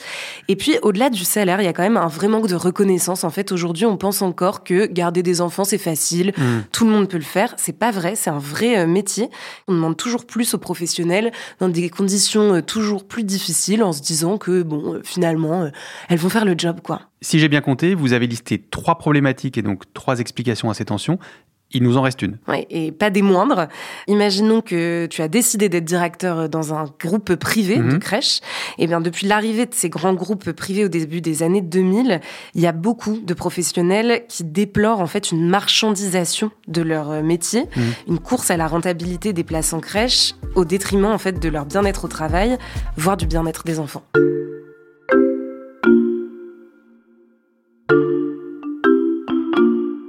Et 0.47 0.55
puis, 0.55 0.77
au-delà 0.81 1.09
du 1.09 1.25
salaire, 1.25 1.61
il 1.61 1.65
y 1.65 1.69
a 1.69 1.73
quand 1.73 1.83
même 1.83 1.97
un 1.97 2.07
vrai 2.07 2.29
manque 2.29 2.47
de 2.47 2.55
reconnaissance. 2.55 3.23
En 3.25 3.29
fait, 3.29 3.51
aujourd'hui, 3.51 3.85
on 3.85 3.97
pense 3.97 4.21
encore 4.21 4.63
que 4.63 4.70
garder 4.91 5.23
des 5.23 5.41
enfants 5.41 5.63
c'est 5.63 5.77
facile, 5.77 6.33
mm. 6.37 6.63
tout 6.71 6.85
le 6.85 6.91
monde 6.91 7.07
peut 7.07 7.17
le 7.17 7.23
faire. 7.23 7.53
C'est 7.57 7.77
pas 7.77 7.91
vrai, 7.91 8.15
c'est 8.15 8.29
un 8.29 8.39
vrai 8.39 8.79
euh, 8.79 8.87
métier. 8.87 9.29
On 9.67 9.73
demande 9.73 9.97
toujours 9.97 10.25
plus 10.25 10.53
aux 10.53 10.57
professionnels 10.57 11.31
dans 11.59 11.69
des 11.69 11.89
conditions 11.89 12.55
euh, 12.55 12.61
toujours 12.61 13.07
plus 13.07 13.23
difficiles 13.23 13.83
en 13.83 13.93
se 13.93 14.01
disant 14.01 14.37
que 14.37 14.63
bon, 14.63 14.95
euh, 14.95 15.01
finalement, 15.03 15.69
elles 16.09 16.17
vont 16.17 16.29
faire 16.29 16.45
le 16.45 16.55
job 16.57 16.79
quoi. 16.83 17.01
Si 17.21 17.37
j'ai 17.37 17.49
bien 17.49 17.61
compté, 17.61 17.93
vous 17.93 18.13
avez 18.13 18.25
listé 18.25 18.59
trois 18.59 18.97
problématiques 18.97 19.57
et 19.57 19.61
donc 19.61 19.83
trois 19.93 20.19
explications 20.19 20.69
à 20.69 20.73
ces 20.73 20.85
tensions. 20.85 21.19
Il 21.73 21.83
nous 21.83 21.97
en 21.97 22.01
reste 22.01 22.21
une. 22.21 22.37
Oui, 22.47 22.65
et 22.69 22.91
pas 22.91 23.09
des 23.09 23.21
moindres. 23.21 23.67
Imaginons 24.07 24.61
que 24.61 25.07
tu 25.09 25.21
as 25.21 25.27
décidé 25.27 25.69
d'être 25.69 25.85
directeur 25.85 26.49
dans 26.49 26.73
un 26.73 26.85
groupe 26.99 27.35
privé 27.35 27.77
de 27.77 27.83
mhm. 27.83 27.99
crèche. 27.99 28.39
Et 28.77 28.83
eh 28.83 28.87
bien, 28.87 29.01
depuis 29.01 29.27
l'arrivée 29.27 29.65
de 29.65 29.73
ces 29.73 29.89
grands 29.89 30.13
groupes 30.13 30.51
privés 30.51 30.85
au 30.85 30.89
début 30.89 31.21
des 31.21 31.43
années 31.43 31.61
2000, 31.61 32.19
il 32.55 32.61
y 32.61 32.67
a 32.67 32.71
beaucoup 32.71 33.19
de 33.19 33.33
professionnels 33.33 34.23
qui 34.27 34.43
déplorent 34.43 34.99
en 34.99 35.07
fait 35.07 35.31
une 35.31 35.47
marchandisation 35.47 36.51
de 36.67 36.81
leur 36.81 37.23
métier, 37.23 37.65
mhm. 37.75 37.83
une 38.07 38.19
course 38.19 38.51
à 38.51 38.57
la 38.57 38.67
rentabilité 38.67 39.33
des 39.33 39.43
places 39.43 39.73
en 39.73 39.79
crèche 39.79 40.33
au 40.55 40.65
détriment 40.65 41.05
en 41.05 41.17
fait 41.17 41.39
de 41.39 41.49
leur 41.49 41.65
bien-être 41.65 42.05
au 42.05 42.07
travail, 42.07 42.57
voire 42.97 43.17
du 43.17 43.25
bien-être 43.25 43.63
des 43.63 43.79
enfants. 43.79 44.03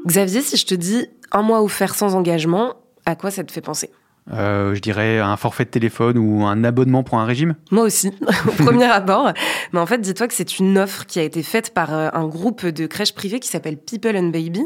Xavier, 0.07 0.42
si 0.42 0.57
je 0.57 0.66
te 0.66 0.75
dis 0.75 1.07
un 1.33 1.42
mois 1.42 1.62
offert 1.62 1.95
sans 1.95 2.14
engagement, 2.14 2.75
à 3.07 3.16
quoi 3.16 3.31
ça 3.31 3.45
te 3.45 3.53
fait 3.53 3.61
penser? 3.61 3.90
Euh, 4.30 4.74
je 4.74 4.80
dirais 4.80 5.18
un 5.18 5.37
forfait 5.37 5.64
de 5.64 5.70
téléphone 5.70 6.16
ou 6.16 6.44
un 6.44 6.62
abonnement 6.62 7.02
pour 7.02 7.18
un 7.18 7.24
régime 7.24 7.56
Moi 7.72 7.85
aussi, 7.85 8.12
au 8.46 8.52
premier 8.62 8.85
abord. 8.90 9.32
Mais 9.72 9.80
en 9.80 9.87
fait, 9.87 10.00
dis-toi 10.00 10.28
que 10.28 10.35
c'est 10.35 10.58
une 10.58 10.78
offre 10.78 11.06
qui 11.06 11.18
a 11.18 11.22
été 11.22 11.42
faite 11.42 11.74
par 11.74 11.92
euh, 11.92 12.08
un 12.12 12.26
groupe 12.26 12.64
de 12.64 12.87
crèches 12.87 13.14
privées 13.14 13.40
qui 13.40 13.48
s'appelle 13.48 13.76
People 13.76 14.16
and 14.16 14.28
Baby 14.28 14.62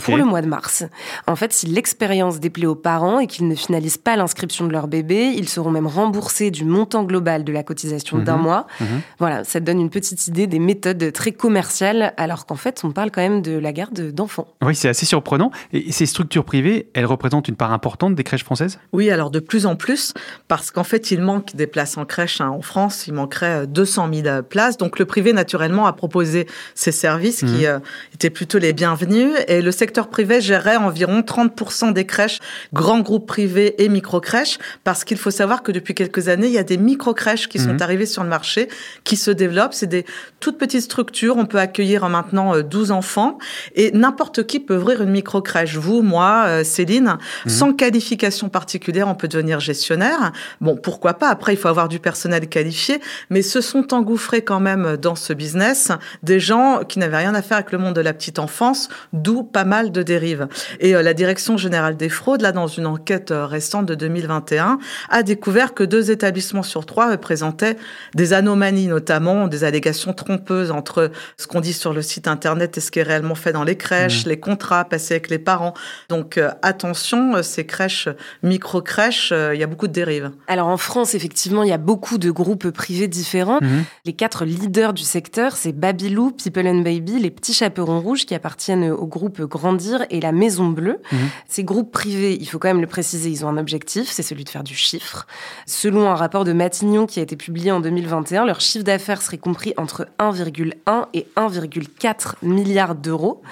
pour 0.00 0.16
le 0.16 0.24
mois 0.24 0.42
de 0.42 0.48
mars. 0.48 0.84
En 1.26 1.36
fait, 1.36 1.52
si 1.52 1.66
l'expérience 1.66 2.40
déplaît 2.40 2.66
aux 2.66 2.74
parents 2.74 3.20
et 3.20 3.26
qu'ils 3.26 3.46
ne 3.46 3.54
finalisent 3.54 3.98
pas 3.98 4.16
l'inscription 4.16 4.66
de 4.66 4.72
leur 4.72 4.88
bébé, 4.88 5.32
ils 5.36 5.48
seront 5.48 5.70
même 5.70 5.86
remboursés 5.86 6.50
du 6.50 6.64
montant 6.64 7.04
global 7.04 7.44
de 7.44 7.52
la 7.52 7.62
cotisation 7.62 8.18
d'un 8.18 8.36
mhm. 8.36 8.42
mois. 8.42 8.66
Mhm. 8.80 8.86
Voilà, 9.18 9.44
ça 9.44 9.60
te 9.60 9.64
donne 9.64 9.80
une 9.80 9.90
petite 9.90 10.26
idée 10.26 10.46
des 10.46 10.58
méthodes 10.58 11.12
très 11.12 11.32
commerciales, 11.32 12.12
alors 12.16 12.46
qu'en 12.46 12.56
fait, 12.56 12.82
on 12.82 12.90
parle 12.90 13.10
quand 13.10 13.22
même 13.22 13.40
de 13.40 13.56
la 13.56 13.72
garde 13.72 14.10
d'enfants. 14.10 14.48
Oui, 14.62 14.74
c'est 14.74 14.88
assez 14.88 15.06
surprenant. 15.06 15.52
Et 15.72 15.92
ces 15.92 16.06
structures 16.06 16.44
privées, 16.44 16.88
elles 16.94 17.06
représentent 17.06 17.48
une 17.48 17.56
part 17.56 17.72
importante 17.72 18.14
des 18.14 18.24
crèches 18.24 18.44
françaises? 18.44 18.78
Oui, 18.96 19.10
alors 19.10 19.30
de 19.30 19.40
plus 19.40 19.66
en 19.66 19.76
plus, 19.76 20.14
parce 20.48 20.70
qu'en 20.70 20.82
fait, 20.82 21.10
il 21.10 21.20
manque 21.20 21.54
des 21.54 21.66
places 21.66 21.98
en 21.98 22.06
crèche 22.06 22.40
hein. 22.40 22.48
en 22.48 22.62
France. 22.62 23.06
Il 23.06 23.12
manquerait 23.12 23.66
200 23.66 24.08
euh, 24.08 24.22
000 24.22 24.42
places. 24.42 24.78
Donc 24.78 24.98
le 24.98 25.04
privé, 25.04 25.34
naturellement, 25.34 25.86
a 25.86 25.92
proposé 25.92 26.46
ces 26.74 26.92
services 26.92 27.40
qui 27.40 27.44
mmh. 27.44 27.66
euh, 27.66 27.78
étaient 28.14 28.30
plutôt 28.30 28.56
les 28.56 28.72
bienvenus. 28.72 29.34
Et 29.48 29.60
le 29.60 29.70
secteur 29.70 30.08
privé 30.08 30.40
gérait 30.40 30.76
environ 30.76 31.20
30% 31.20 31.92
des 31.92 32.06
crèches, 32.06 32.38
grands 32.72 33.00
groupes 33.00 33.26
privés 33.26 33.84
et 33.84 33.90
micro-crèches, 33.90 34.56
parce 34.82 35.04
qu'il 35.04 35.18
faut 35.18 35.30
savoir 35.30 35.62
que 35.62 35.72
depuis 35.72 35.94
quelques 35.94 36.28
années, 36.28 36.46
il 36.46 36.54
y 36.54 36.58
a 36.58 36.64
des 36.64 36.78
micro-crèches 36.78 37.50
qui 37.50 37.58
sont 37.58 37.74
mmh. 37.74 37.82
arrivées 37.82 38.06
sur 38.06 38.22
le 38.22 38.30
marché, 38.30 38.68
qui 39.04 39.16
se 39.16 39.30
développent. 39.30 39.74
C'est 39.74 39.88
des 39.88 40.06
toutes 40.40 40.56
petites 40.56 40.80
structures. 40.80 41.36
On 41.36 41.44
peut 41.44 41.60
accueillir 41.60 42.08
maintenant 42.08 42.58
12 42.62 42.90
euh, 42.90 42.94
enfants. 42.94 43.36
Et 43.74 43.90
n'importe 43.90 44.46
qui 44.46 44.58
peut 44.58 44.78
ouvrir 44.78 45.02
une 45.02 45.10
micro-crèche. 45.10 45.76
Vous, 45.76 46.00
moi, 46.00 46.64
Céline, 46.64 47.18
mmh. 47.44 47.48
sans 47.50 47.74
qualification 47.74 48.48
particulière 48.48 48.85
on 49.06 49.14
peut 49.14 49.28
devenir 49.28 49.60
gestionnaire. 49.60 50.32
Bon, 50.60 50.76
pourquoi 50.76 51.14
pas? 51.14 51.28
Après, 51.28 51.54
il 51.54 51.56
faut 51.56 51.68
avoir 51.68 51.88
du 51.88 51.98
personnel 51.98 52.48
qualifié, 52.48 53.00
mais 53.30 53.42
se 53.42 53.60
sont 53.60 53.94
engouffrés 53.94 54.42
quand 54.42 54.60
même 54.60 54.96
dans 54.96 55.14
ce 55.14 55.32
business 55.32 55.92
des 56.22 56.40
gens 56.40 56.80
qui 56.86 56.98
n'avaient 56.98 57.18
rien 57.18 57.34
à 57.34 57.42
faire 57.42 57.58
avec 57.58 57.72
le 57.72 57.78
monde 57.78 57.94
de 57.94 58.00
la 58.00 58.12
petite 58.12 58.38
enfance, 58.38 58.88
d'où 59.12 59.42
pas 59.42 59.64
mal 59.64 59.92
de 59.92 60.02
dérives. 60.02 60.48
Et 60.80 60.94
euh, 60.94 61.02
la 61.02 61.14
Direction 61.14 61.56
générale 61.56 61.96
des 61.96 62.08
fraudes, 62.08 62.42
là, 62.42 62.52
dans 62.52 62.66
une 62.66 62.86
enquête 62.86 63.30
euh, 63.30 63.46
récente 63.46 63.86
de 63.86 63.94
2021, 63.94 64.78
a 65.08 65.22
découvert 65.22 65.74
que 65.74 65.84
deux 65.84 66.10
établissements 66.10 66.62
sur 66.62 66.86
trois 66.86 67.10
représentaient 67.10 67.76
des 68.14 68.32
anomalies, 68.32 68.86
notamment 68.86 69.48
des 69.48 69.64
allégations 69.64 70.12
trompeuses 70.12 70.70
entre 70.70 71.10
ce 71.36 71.46
qu'on 71.46 71.60
dit 71.60 71.72
sur 71.72 71.92
le 71.92 72.02
site 72.02 72.28
internet 72.28 72.76
et 72.78 72.80
ce 72.80 72.90
qui 72.90 72.98
est 72.98 73.04
réellement 73.04 73.34
fait 73.34 73.52
dans 73.52 73.64
les 73.64 73.76
crèches, 73.76 74.26
mmh. 74.26 74.28
les 74.28 74.40
contrats 74.40 74.84
passés 74.84 75.14
avec 75.14 75.30
les 75.30 75.38
parents. 75.38 75.74
Donc 76.08 76.38
euh, 76.38 76.50
attention, 76.62 77.42
ces 77.42 77.66
crèches 77.66 78.08
micro 78.42 78.75
micro-crèches, 78.76 79.32
euh, 79.32 79.54
il 79.54 79.60
y 79.60 79.62
a 79.62 79.66
beaucoup 79.66 79.86
de 79.86 79.92
dérives. 79.92 80.30
Alors 80.46 80.68
en 80.68 80.76
France, 80.76 81.14
effectivement, 81.14 81.62
il 81.62 81.68
y 81.68 81.72
a 81.72 81.78
beaucoup 81.78 82.18
de 82.18 82.30
groupes 82.30 82.70
privés 82.70 83.08
différents. 83.08 83.58
Mhm. 83.60 83.84
Les 84.04 84.12
quatre 84.12 84.44
leaders 84.44 84.92
du 84.92 85.02
secteur, 85.02 85.56
c'est 85.56 85.72
Babylou, 85.72 86.32
People 86.32 86.66
and 86.66 86.80
Baby, 86.80 87.18
les 87.18 87.30
Petits 87.30 87.54
Chaperons 87.54 88.00
Rouges 88.00 88.26
qui 88.26 88.34
appartiennent 88.34 88.90
au 88.90 89.06
groupe 89.06 89.40
Grandir 89.42 90.04
et 90.10 90.20
la 90.20 90.32
Maison 90.32 90.68
Bleue. 90.68 90.98
Mhm. 91.12 91.18
Ces 91.48 91.64
groupes 91.64 91.90
privés, 91.90 92.36
il 92.38 92.46
faut 92.46 92.58
quand 92.58 92.68
même 92.68 92.80
le 92.80 92.86
préciser, 92.86 93.30
ils 93.30 93.44
ont 93.44 93.48
un 93.48 93.58
objectif, 93.58 94.10
c'est 94.10 94.22
celui 94.22 94.44
de 94.44 94.50
faire 94.50 94.64
du 94.64 94.74
chiffre. 94.74 95.26
Selon 95.66 96.10
un 96.10 96.14
rapport 96.14 96.44
de 96.44 96.52
Matignon 96.52 97.06
qui 97.06 97.20
a 97.20 97.22
été 97.22 97.36
publié 97.36 97.72
en 97.72 97.80
2021, 97.80 98.44
leur 98.44 98.60
chiffre 98.60 98.84
d'affaires 98.84 99.22
serait 99.22 99.38
compris 99.38 99.72
entre 99.76 100.06
1,1 100.18 101.06
et 101.14 101.26
1,4 101.36 102.34
milliards 102.42 102.94
d'euros. 102.94 103.42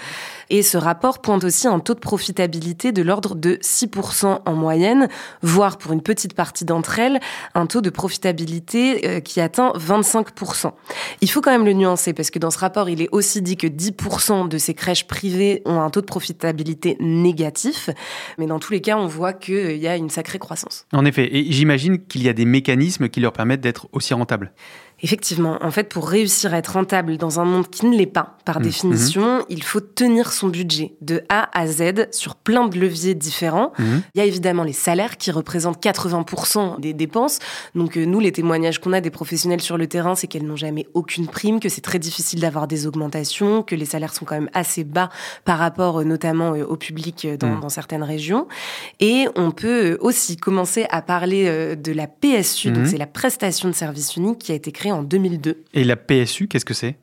Et 0.50 0.62
ce 0.62 0.76
rapport 0.76 1.20
pointe 1.20 1.44
aussi 1.44 1.66
un 1.66 1.80
taux 1.80 1.94
de 1.94 2.00
profitabilité 2.00 2.92
de 2.92 3.02
l'ordre 3.02 3.34
de 3.34 3.56
6% 3.62 4.40
en 4.44 4.52
moyenne, 4.54 5.08
voire 5.42 5.78
pour 5.78 5.92
une 5.92 6.02
petite 6.02 6.34
partie 6.34 6.64
d'entre 6.64 6.98
elles, 6.98 7.20
un 7.54 7.66
taux 7.66 7.80
de 7.80 7.90
profitabilité 7.90 9.08
euh, 9.08 9.20
qui 9.20 9.40
atteint 9.40 9.72
25%. 9.76 10.72
Il 11.20 11.30
faut 11.30 11.40
quand 11.40 11.50
même 11.50 11.64
le 11.64 11.72
nuancer 11.72 12.12
parce 12.12 12.30
que 12.30 12.38
dans 12.38 12.50
ce 12.50 12.58
rapport, 12.58 12.88
il 12.88 13.02
est 13.02 13.08
aussi 13.12 13.42
dit 13.42 13.56
que 13.56 13.66
10% 13.66 14.48
de 14.48 14.58
ces 14.58 14.74
crèches 14.74 15.06
privées 15.06 15.62
ont 15.64 15.80
un 15.80 15.90
taux 15.90 16.00
de 16.00 16.06
profitabilité 16.06 16.96
négatif. 17.00 17.90
Mais 18.38 18.46
dans 18.46 18.58
tous 18.58 18.72
les 18.72 18.80
cas, 18.80 18.96
on 18.96 19.06
voit 19.06 19.32
qu'il 19.32 19.76
y 19.76 19.88
a 19.88 19.96
une 19.96 20.10
sacrée 20.10 20.38
croissance. 20.38 20.86
En 20.92 21.04
effet, 21.04 21.28
et 21.34 21.50
j'imagine 21.52 21.98
qu'il 21.98 22.22
y 22.22 22.28
a 22.28 22.32
des 22.32 22.44
mécanismes 22.44 23.08
qui 23.08 23.20
leur 23.20 23.32
permettent 23.32 23.60
d'être 23.60 23.88
aussi 23.92 24.14
rentables. 24.14 24.52
Effectivement, 25.02 25.58
en 25.60 25.70
fait, 25.70 25.88
pour 25.90 26.08
réussir 26.08 26.54
à 26.54 26.58
être 26.58 26.72
rentable 26.72 27.18
dans 27.18 27.38
un 27.40 27.44
monde 27.44 27.68
qui 27.68 27.84
ne 27.86 27.96
l'est 27.96 28.06
pas, 28.06 28.38
par 28.44 28.60
Mmh. 28.60 28.62
définition, 28.62 29.44
il 29.48 29.62
faut 29.62 29.80
tenir 29.80 30.32
son 30.32 30.48
budget 30.48 30.94
de 31.00 31.22
A 31.28 31.48
à 31.58 31.66
Z 31.66 32.08
sur 32.12 32.36
plein 32.36 32.68
de 32.68 32.78
leviers 32.78 33.14
différents. 33.14 33.72
Mhm. 33.78 34.02
Il 34.14 34.18
y 34.18 34.20
a 34.20 34.24
évidemment 34.24 34.62
les 34.64 34.72
salaires 34.72 35.16
qui 35.16 35.30
représentent 35.30 35.82
80% 35.82 36.78
des 36.78 36.92
dépenses. 36.92 37.38
Donc 37.74 37.96
euh, 37.96 38.04
nous, 38.04 38.20
les 38.20 38.32
témoignages 38.32 38.78
qu'on 38.80 38.92
a 38.92 39.00
des 39.00 39.10
professionnels 39.10 39.60
sur 39.62 39.76
le 39.78 39.86
terrain, 39.86 40.14
c'est 40.14 40.26
qu'elles 40.26 40.44
n'ont 40.46 40.56
jamais 40.56 40.86
aucune 40.94 41.26
prime, 41.26 41.58
que 41.60 41.68
c'est 41.68 41.80
très 41.80 41.98
difficile 41.98 42.40
d'avoir 42.40 42.66
des 42.68 42.86
augmentations, 42.86 43.62
que 43.62 43.74
les 43.74 43.86
salaires 43.86 44.14
sont 44.14 44.24
quand 44.24 44.34
même 44.36 44.50
assez 44.54 44.84
bas 44.84 45.08
par 45.44 45.58
rapport 45.58 46.00
euh, 46.00 46.04
notamment 46.04 46.52
euh, 46.54 46.64
au 46.64 46.76
public 46.76 47.24
euh, 47.24 47.36
dans, 47.36 47.58
dans 47.58 47.68
certaines 47.70 48.02
régions. 48.02 48.46
Et 49.00 49.26
on 49.36 49.50
peut 49.50 49.98
aussi 50.00 50.36
commencer 50.36 50.86
à 50.90 51.02
parler 51.02 51.76
de 51.76 51.92
la 51.92 52.06
PSU, 52.06 52.70
donc 52.70 52.84
Mhm. 52.84 52.90
c'est 52.90 52.98
la 52.98 53.06
prestation 53.06 53.68
de 53.68 53.74
service 53.74 54.16
unique 54.16 54.38
qui 54.38 54.52
a 54.52 54.54
été 54.54 54.70
créée 54.72 54.83
en 54.92 55.02
2002. 55.02 55.64
Et 55.74 55.84
la 55.84 55.96
PSU, 55.96 56.48
qu'est-ce 56.48 56.64
que 56.64 56.74
c'est? 56.74 56.96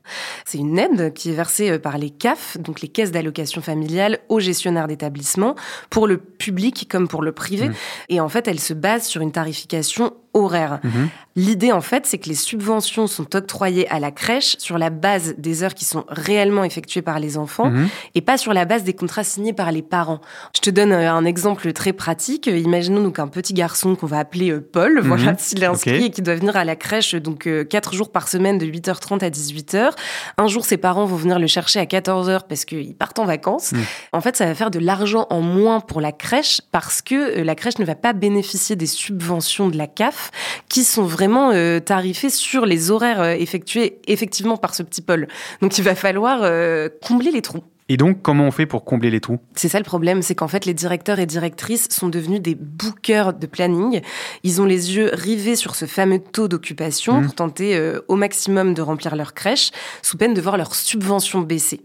C'est 0.45 0.57
une 0.57 0.77
aide 0.77 1.13
qui 1.13 1.29
est 1.29 1.35
versée 1.35 1.71
euh, 1.71 1.79
par 1.79 1.97
les 1.97 2.09
CAF, 2.09 2.57
donc 2.59 2.81
les 2.81 2.87
caisses 2.87 3.11
d'allocation 3.11 3.61
familiale, 3.61 4.19
aux 4.29 4.39
gestionnaires 4.39 4.87
d'établissements, 4.87 5.55
pour 5.89 6.07
le 6.07 6.17
public 6.17 6.87
comme 6.89 7.07
pour 7.07 7.21
le 7.21 7.31
privé. 7.31 7.69
Mhm. 7.69 7.75
Et 8.09 8.19
en 8.19 8.29
fait, 8.29 8.47
elle 8.47 8.59
se 8.59 8.73
base 8.73 9.05
sur 9.05 9.21
une 9.21 9.31
tarification 9.31 10.13
horaire. 10.33 10.79
Mhm. 10.83 11.09
L'idée, 11.37 11.71
en 11.71 11.79
fait, 11.79 12.05
c'est 12.05 12.17
que 12.17 12.27
les 12.27 12.35
subventions 12.35 13.07
sont 13.07 13.35
octroyées 13.37 13.87
à 13.89 13.99
la 14.01 14.11
crèche 14.11 14.57
sur 14.59 14.77
la 14.77 14.89
base 14.89 15.33
des 15.37 15.63
heures 15.63 15.73
qui 15.73 15.85
sont 15.85 16.03
réellement 16.09 16.65
effectuées 16.65 17.01
par 17.01 17.19
les 17.19 17.37
enfants 17.37 17.69
Mhm. 17.69 17.87
et 18.15 18.21
pas 18.21 18.37
sur 18.37 18.53
la 18.53 18.65
base 18.65 18.83
des 18.83 18.93
contrats 18.93 19.23
signés 19.23 19.53
par 19.53 19.71
les 19.71 19.81
parents. 19.81 20.19
Je 20.53 20.59
te 20.59 20.69
donne 20.69 20.91
euh, 20.91 21.09
un 21.09 21.23
exemple 21.23 21.71
très 21.71 21.93
pratique. 21.93 22.47
Imaginons 22.47 23.01
donc 23.01 23.17
un 23.19 23.29
petit 23.29 23.53
garçon 23.53 23.95
qu'on 23.95 24.07
va 24.07 24.19
appeler 24.19 24.51
euh, 24.51 24.59
Paul, 24.59 24.99
Mhm. 25.01 25.07
voilà, 25.07 25.35
s'il 25.37 25.63
est 25.63 25.67
inscrit 25.67 26.03
et 26.05 26.09
qui 26.09 26.21
doit 26.21 26.35
venir 26.35 26.57
à 26.57 26.65
la 26.65 26.75
crèche 26.75 27.15
donc 27.15 27.47
euh, 27.47 27.63
quatre 27.63 27.93
jours 27.93 28.11
par 28.11 28.27
semaine 28.27 28.57
de 28.57 28.65
8h30 28.65 29.23
à 29.23 29.29
18h. 29.29 29.91
Un 30.37 30.47
jour, 30.47 30.65
ses 30.65 30.75
parents 30.77 31.05
vont 31.05 31.15
venir 31.15 31.39
le 31.39 31.47
chercher 31.47 31.79
à 31.79 31.85
14h 31.85 32.41
parce 32.49 32.65
qu'ils 32.65 32.93
partent 32.95 33.19
en 33.19 33.25
vacances. 33.25 33.71
Mhm. 33.71 33.83
En 34.11 34.19
fait, 34.19 34.35
ça 34.35 34.45
va 34.47 34.53
faire 34.53 34.69
de 34.71 34.79
l'argent 34.79 35.27
en 35.29 35.39
moins 35.41 35.79
pour 35.79 36.01
la 36.01 36.11
crèche 36.11 36.59
parce 36.73 37.01
que 37.01 37.39
la 37.41 37.55
crèche 37.55 37.77
ne 37.79 37.85
va 37.85 37.95
pas 37.95 38.11
bénéficier 38.11 38.75
des 38.75 38.85
subventions 38.85 39.69
de 39.69 39.77
la 39.77 39.87
CAF 39.87 40.31
qui 40.67 40.83
sont 40.83 41.03
vraiment 41.03 41.20
euh, 41.29 41.79
tarifées 41.79 42.29
sur 42.29 42.65
les 42.65 42.91
horaires 42.91 43.21
euh, 43.21 43.31
effectués 43.34 43.99
effectivement 44.07 44.57
par 44.57 44.73
ce 44.75 44.84
petit 44.84 45.01
Paul. 45.01 45.27
Donc, 45.62 45.77
il 45.77 45.84
va 45.84 45.95
falloir 45.95 46.39
euh, 46.43 46.89
combler 47.05 47.31
les 47.31 47.41
trous. 47.41 47.63
Et 47.89 47.97
donc, 47.97 48.21
comment 48.21 48.45
on 48.45 48.51
fait 48.51 48.65
pour 48.67 48.86
combler 48.86 49.10
les 49.10 49.19
trous? 49.19 49.39
C'est 49.53 49.67
ça 49.67 49.77
le 49.77 49.84
problème, 49.84 50.21
c'est 50.21 50.34
qu'en 50.34 50.47
fait, 50.47 50.65
les 50.65 50.73
directeurs 50.73 51.19
et 51.19 51.25
directrices 51.25 51.89
sont 51.89 52.07
devenus 52.07 52.39
des 52.41 52.55
bookers 52.55 53.34
de 53.34 53.45
planning. 53.47 53.99
Ils 54.43 54.62
ont 54.62 54.65
les 54.65 54.95
yeux 54.95 55.10
rivés 55.12 55.57
sur 55.57 55.75
ce 55.75 55.84
fameux 55.86 56.19
taux 56.19 56.47
d'occupation 56.47 57.15
Mhm. 57.17 57.25
pour 57.25 57.36
tenter 57.36 57.75
euh, 57.75 57.99
au 58.07 58.15
maximum 58.15 58.73
de 58.73 58.81
remplir 58.81 59.17
leur 59.17 59.34
crèche, 59.34 59.71
sous 60.03 60.15
peine 60.15 60.34
de 60.34 60.39
voir 60.39 60.55
leur 60.55 60.73
subvention 60.73 61.41
baisser. 61.41 61.81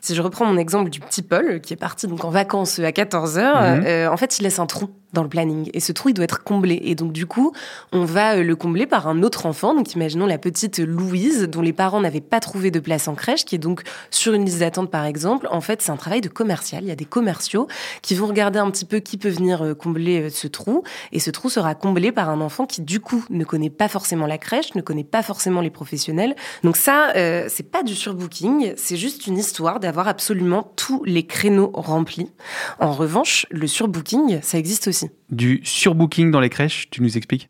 Si 0.00 0.14
je 0.14 0.22
reprends 0.22 0.46
mon 0.46 0.56
exemple 0.56 0.88
du 0.88 1.00
petit 1.00 1.20
Paul, 1.20 1.60
qui 1.60 1.74
est 1.74 1.76
parti 1.76 2.06
donc 2.06 2.24
en 2.24 2.30
vacances 2.30 2.78
à 2.78 2.90
14 2.90 3.36
heures, 3.36 3.60
Mhm. 3.60 3.84
euh, 3.86 4.08
en 4.10 4.16
fait, 4.16 4.38
il 4.38 4.44
laisse 4.44 4.58
un 4.58 4.66
trou 4.66 4.88
dans 5.12 5.22
le 5.22 5.28
planning. 5.28 5.70
Et 5.74 5.80
ce 5.80 5.92
trou, 5.92 6.10
il 6.10 6.14
doit 6.14 6.24
être 6.24 6.42
comblé. 6.42 6.80
Et 6.82 6.94
donc, 6.94 7.12
du 7.12 7.26
coup, 7.26 7.52
on 7.92 8.04
va 8.04 8.36
euh, 8.36 8.42
le 8.42 8.56
combler 8.56 8.86
par 8.86 9.06
un 9.08 9.22
autre 9.22 9.46
enfant. 9.46 9.74
Donc, 9.74 9.94
imaginons 9.94 10.26
la 10.26 10.38
petite 10.38 10.78
Louise, 10.78 11.42
dont 11.42 11.60
les 11.62 11.72
parents 11.72 12.00
n'avaient 12.00 12.20
pas 12.20 12.40
trouvé 12.40 12.70
de 12.70 12.80
place 12.80 13.08
en 13.08 13.14
crèche, 13.14 13.44
qui 13.44 13.54
est 13.54 13.58
donc 13.58 13.82
sur 14.10 14.32
une 14.34 14.44
liste 14.44 14.60
d'attente, 14.60 14.90
par 14.90 15.04
exemple. 15.04 15.48
En 15.50 15.60
fait, 15.60 15.82
c'est 15.82 15.92
un 15.92 15.96
travail 15.96 16.20
de 16.20 16.28
commercial. 16.28 16.82
Il 16.84 16.88
y 16.88 16.92
a 16.92 16.96
des 16.96 17.04
commerciaux 17.04 17.68
qui 18.02 18.14
vont 18.14 18.26
regarder 18.26 18.58
un 18.58 18.70
petit 18.70 18.84
peu 18.84 19.00
qui 19.00 19.16
peut 19.16 19.28
venir 19.28 19.62
euh, 19.62 19.74
combler 19.74 20.22
euh, 20.22 20.30
ce 20.30 20.46
trou. 20.46 20.82
Et 21.12 21.20
ce 21.20 21.30
trou 21.30 21.50
sera 21.50 21.74
comblé 21.74 22.12
par 22.12 22.30
un 22.30 22.40
enfant 22.40 22.66
qui, 22.66 22.82
du 22.82 23.00
coup, 23.00 23.24
ne 23.30 23.44
connaît 23.44 23.70
pas 23.70 23.88
forcément 23.88 24.26
la 24.26 24.38
crèche, 24.38 24.74
ne 24.74 24.80
connaît 24.80 25.04
pas 25.04 25.22
forcément 25.22 25.60
les 25.60 25.70
professionnels. 25.70 26.34
Donc 26.62 26.76
ça, 26.76 27.12
euh, 27.16 27.46
c'est 27.48 27.70
pas 27.70 27.82
du 27.82 27.94
surbooking. 27.94 28.74
C'est 28.76 28.96
juste 28.96 29.26
une 29.26 29.38
histoire 29.38 29.80
d'avoir 29.80 30.08
absolument 30.08 30.72
tous 30.76 31.02
les 31.04 31.26
créneaux 31.26 31.70
remplis. 31.74 32.30
En 32.78 32.92
revanche, 32.92 33.46
le 33.50 33.66
surbooking, 33.66 34.40
ça 34.42 34.58
existe 34.58 34.88
aussi. 34.88 35.01
Du 35.30 35.60
surbooking 35.64 36.30
dans 36.30 36.40
les 36.40 36.50
crèches, 36.50 36.88
tu 36.90 37.02
nous 37.02 37.16
expliques? 37.16 37.48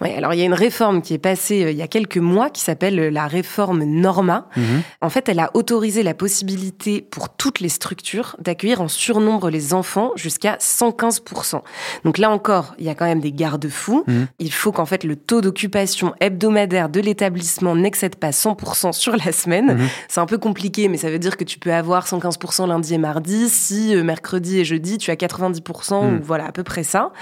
Oui, 0.00 0.10
alors 0.12 0.34
il 0.34 0.38
y 0.40 0.42
a 0.42 0.44
une 0.44 0.54
réforme 0.54 1.02
qui 1.02 1.14
est 1.14 1.18
passée 1.18 1.64
euh, 1.64 1.70
il 1.70 1.76
y 1.76 1.82
a 1.82 1.88
quelques 1.88 2.18
mois 2.18 2.50
qui 2.50 2.60
s'appelle 2.60 2.98
euh, 2.98 3.10
la 3.10 3.26
réforme 3.26 3.84
Norma. 3.84 4.46
Mhm. 4.56 4.82
En 5.00 5.08
fait, 5.10 5.28
elle 5.28 5.40
a 5.40 5.50
autorisé 5.54 6.02
la 6.02 6.14
possibilité 6.14 7.02
pour 7.02 7.28
toutes 7.30 7.60
les 7.60 7.68
structures 7.68 8.36
d'accueillir 8.40 8.80
en 8.80 8.88
surnombre 8.88 9.50
les 9.50 9.74
enfants 9.74 10.12
jusqu'à 10.16 10.56
115%. 10.60 11.62
Donc 12.04 12.18
là 12.18 12.30
encore, 12.30 12.74
il 12.78 12.84
y 12.84 12.88
a 12.88 12.94
quand 12.94 13.04
même 13.04 13.20
des 13.20 13.32
garde-fous. 13.32 14.04
Mhm. 14.06 14.26
Il 14.38 14.52
faut 14.52 14.72
qu'en 14.72 14.86
fait 14.86 15.04
le 15.04 15.16
taux 15.16 15.40
d'occupation 15.40 16.14
hebdomadaire 16.20 16.88
de 16.88 17.00
l'établissement 17.00 17.74
n'excède 17.76 18.16
pas 18.16 18.30
100% 18.30 18.92
sur 18.92 19.16
la 19.16 19.32
semaine. 19.32 19.76
Mhm. 19.78 19.88
C'est 20.08 20.20
un 20.20 20.26
peu 20.26 20.38
compliqué, 20.38 20.88
mais 20.88 20.96
ça 20.96 21.10
veut 21.10 21.18
dire 21.18 21.36
que 21.36 21.44
tu 21.44 21.58
peux 21.58 21.72
avoir 21.72 22.06
115% 22.06 22.66
lundi 22.66 22.94
et 22.94 22.98
mardi, 22.98 23.48
si 23.48 23.94
euh, 23.94 24.02
mercredi 24.02 24.60
et 24.60 24.64
jeudi 24.64 24.98
tu 24.98 25.10
as 25.10 25.16
90% 25.16 26.02
Mhm. 26.02 26.16
ou 26.18 26.20
voilà 26.22 26.46
à 26.46 26.52
peu 26.52 26.62
près 26.62 26.82
ça. 26.82 27.12